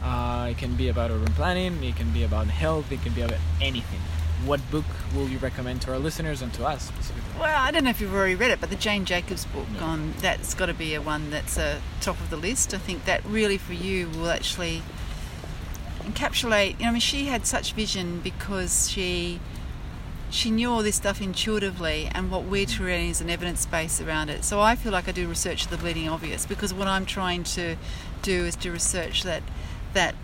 [0.03, 1.81] Uh, it can be about urban planning.
[1.83, 2.91] It can be about health.
[2.91, 3.99] It can be about anything.
[4.45, 4.83] What book
[5.15, 7.39] will you recommend to our listeners and to us specifically?
[7.39, 9.85] Well, I don't know if you've already read it, but the Jane Jacobs book No.
[9.85, 12.73] on that's got to be a one that's a top of the list.
[12.73, 14.81] I think that really for you will actually
[16.01, 16.73] encapsulate.
[16.79, 19.39] You know, I mean, she had such vision because she
[20.29, 24.29] she knew all this stuff intuitively, and what we're creating is an evidence base around
[24.29, 24.43] it.
[24.43, 27.43] So I feel like I do research of the bleeding obvious because what I'm trying
[27.55, 27.75] to
[28.23, 29.43] do is do research that
[29.93, 30.15] that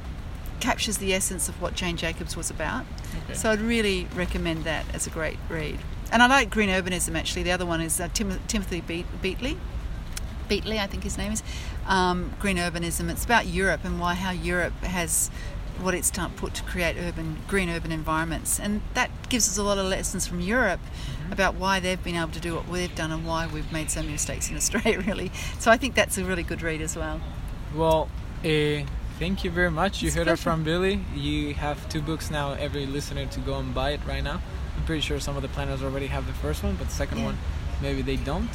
[0.60, 2.86] captures the essence of what Jane Jacobs was about.
[3.24, 3.34] Okay.
[3.34, 5.80] So I'd really recommend that as a great read.
[6.12, 7.44] And I like Green Urbanism actually.
[7.44, 9.58] The other one is uh, Tim- Timothy Beat- Beatley.
[10.50, 11.44] Beatley, I think his name is.
[11.88, 13.10] Um, Green Urbanism.
[13.10, 15.30] It's about Europe and why how Europe has
[15.82, 19.64] what it's done, put to create urban, green urban environments, and that gives us a
[19.64, 20.82] lot of lessons from Europe
[21.32, 24.02] about why they've been able to do what we've done and why we've made so
[24.02, 25.00] many mistakes in Australia.
[25.08, 27.22] Really, so I think that's a really good read as well.
[27.74, 28.10] Well,
[28.44, 28.84] uh,
[29.20, 30.02] thank you very much.
[30.02, 31.02] You It's heard it from Billie.
[31.16, 32.54] You have two books now.
[32.54, 34.42] Every listener to go and buy it right now.
[34.78, 37.20] I'm pretty sure some of the planners already have the first one, but the second
[37.20, 37.26] Yeah.
[37.26, 37.38] one
[37.82, 38.50] maybe they don't.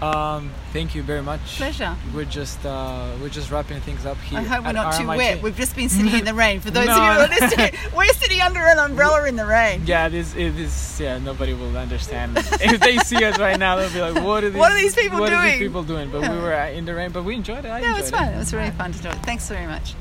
[0.00, 1.40] Um, thank you very much.
[1.56, 1.96] Pleasure.
[2.14, 4.38] We're just uh, we're just wrapping things up here.
[4.38, 5.42] I hope we're not too wet.
[5.42, 6.60] We've just been sitting in the rain.
[6.60, 6.92] For those No.
[6.92, 9.82] of you who are listening, we're sitting under an umbrella in the rain.
[9.86, 11.00] Yeah, this it is.
[11.00, 13.76] Yeah, nobody will understand if they see us right now.
[13.76, 14.58] They'll be like, "What are these?
[14.60, 16.94] What are these people what are these doing?" people doing?" But we were in the
[16.94, 17.68] rain, but we enjoyed it.
[17.70, 18.28] I No, enjoyed it's fun.
[18.32, 19.16] It was really fun to do it.
[19.24, 19.94] Thanks very much.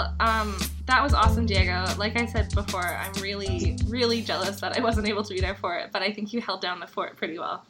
[0.00, 1.84] Well, um, that was awesome, Diego.
[1.98, 5.54] Like I said before, I'm really, really jealous that I wasn't able to be there
[5.54, 7.66] for it, but I think you held down the fort pretty well.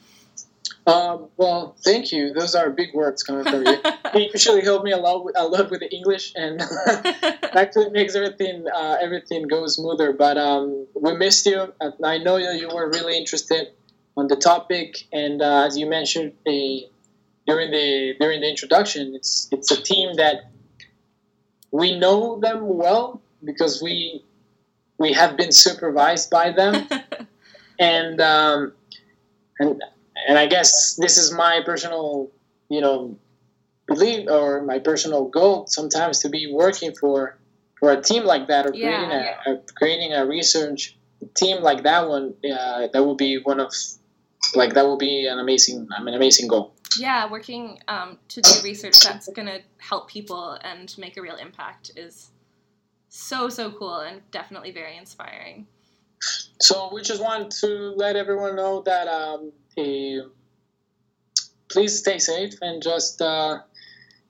[0.87, 2.33] Um, well, thank you.
[2.33, 3.79] Those are big words coming from you.
[4.15, 6.63] you usually help me a lot, with, a lot with the English, and
[7.53, 10.13] actually makes everything uh, everything go smoother.
[10.13, 11.75] But um, we missed you.
[12.05, 13.73] I know you were really interested
[14.17, 16.89] on the topic, and uh, as you mentioned a,
[17.47, 20.51] during the during the introduction, it's it's a team that
[21.71, 24.25] we know them well because we
[24.99, 26.87] we have been supervised by them,
[27.79, 28.73] and um,
[29.59, 29.83] and
[30.29, 32.31] and I guess this is my personal,
[32.69, 33.19] you know,
[33.87, 37.39] belief or my personal goal sometimes to be working for
[37.79, 39.53] for a team like that or Yeah, creating a, yeah.
[39.55, 40.97] a creating a research
[41.35, 42.35] team like that one.
[42.45, 43.73] Uh, that would be one of
[44.55, 46.75] like that would be an amazing an amazing goal.
[46.99, 51.37] Yeah, working um, to do research that's going to help people and make a real
[51.37, 52.31] impact is
[53.09, 55.67] so, so cool and definitely very inspiring.
[56.61, 60.21] So we just want to let everyone know that um, eh,
[61.71, 63.61] please stay safe and just uh,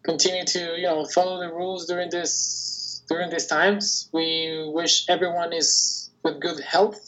[0.04, 4.08] continue to you know follow the rules during this during these times.
[4.12, 7.00] We wish everyone is with good health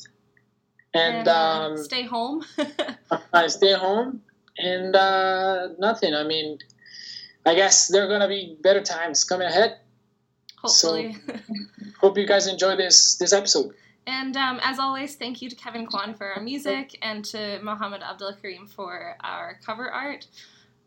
[0.95, 2.43] and, uh, um, stay home.
[3.33, 4.23] uh, stay home
[4.63, 6.15] and uh, nothing.
[6.15, 6.59] I mean,
[7.45, 9.79] I guess there are gonna be better times coming ahead.
[10.59, 11.17] Hopefully.
[12.01, 13.75] Hope you guys enjoy this this episode.
[14.07, 18.03] And um, as always, thank you to Kevin Kwan for our music and to Mohammed
[18.03, 20.27] Abdul Karim for our cover art.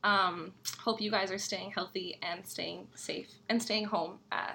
[0.04, 4.52] Um, hope you guys are staying healthy and staying safe and staying home uh,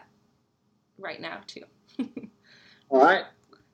[0.99, 1.63] right now, too.
[2.89, 3.25] All right.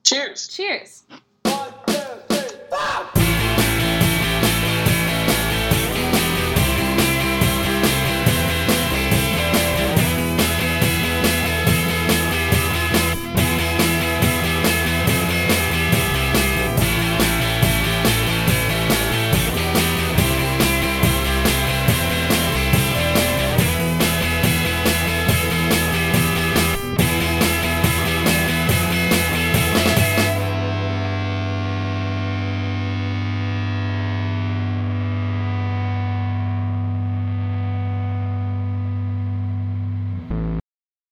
[0.05, 0.49] Cheers.
[0.49, 1.03] Cheers.
[1.43, 1.95] One, two,
[2.29, 3.33] three, four.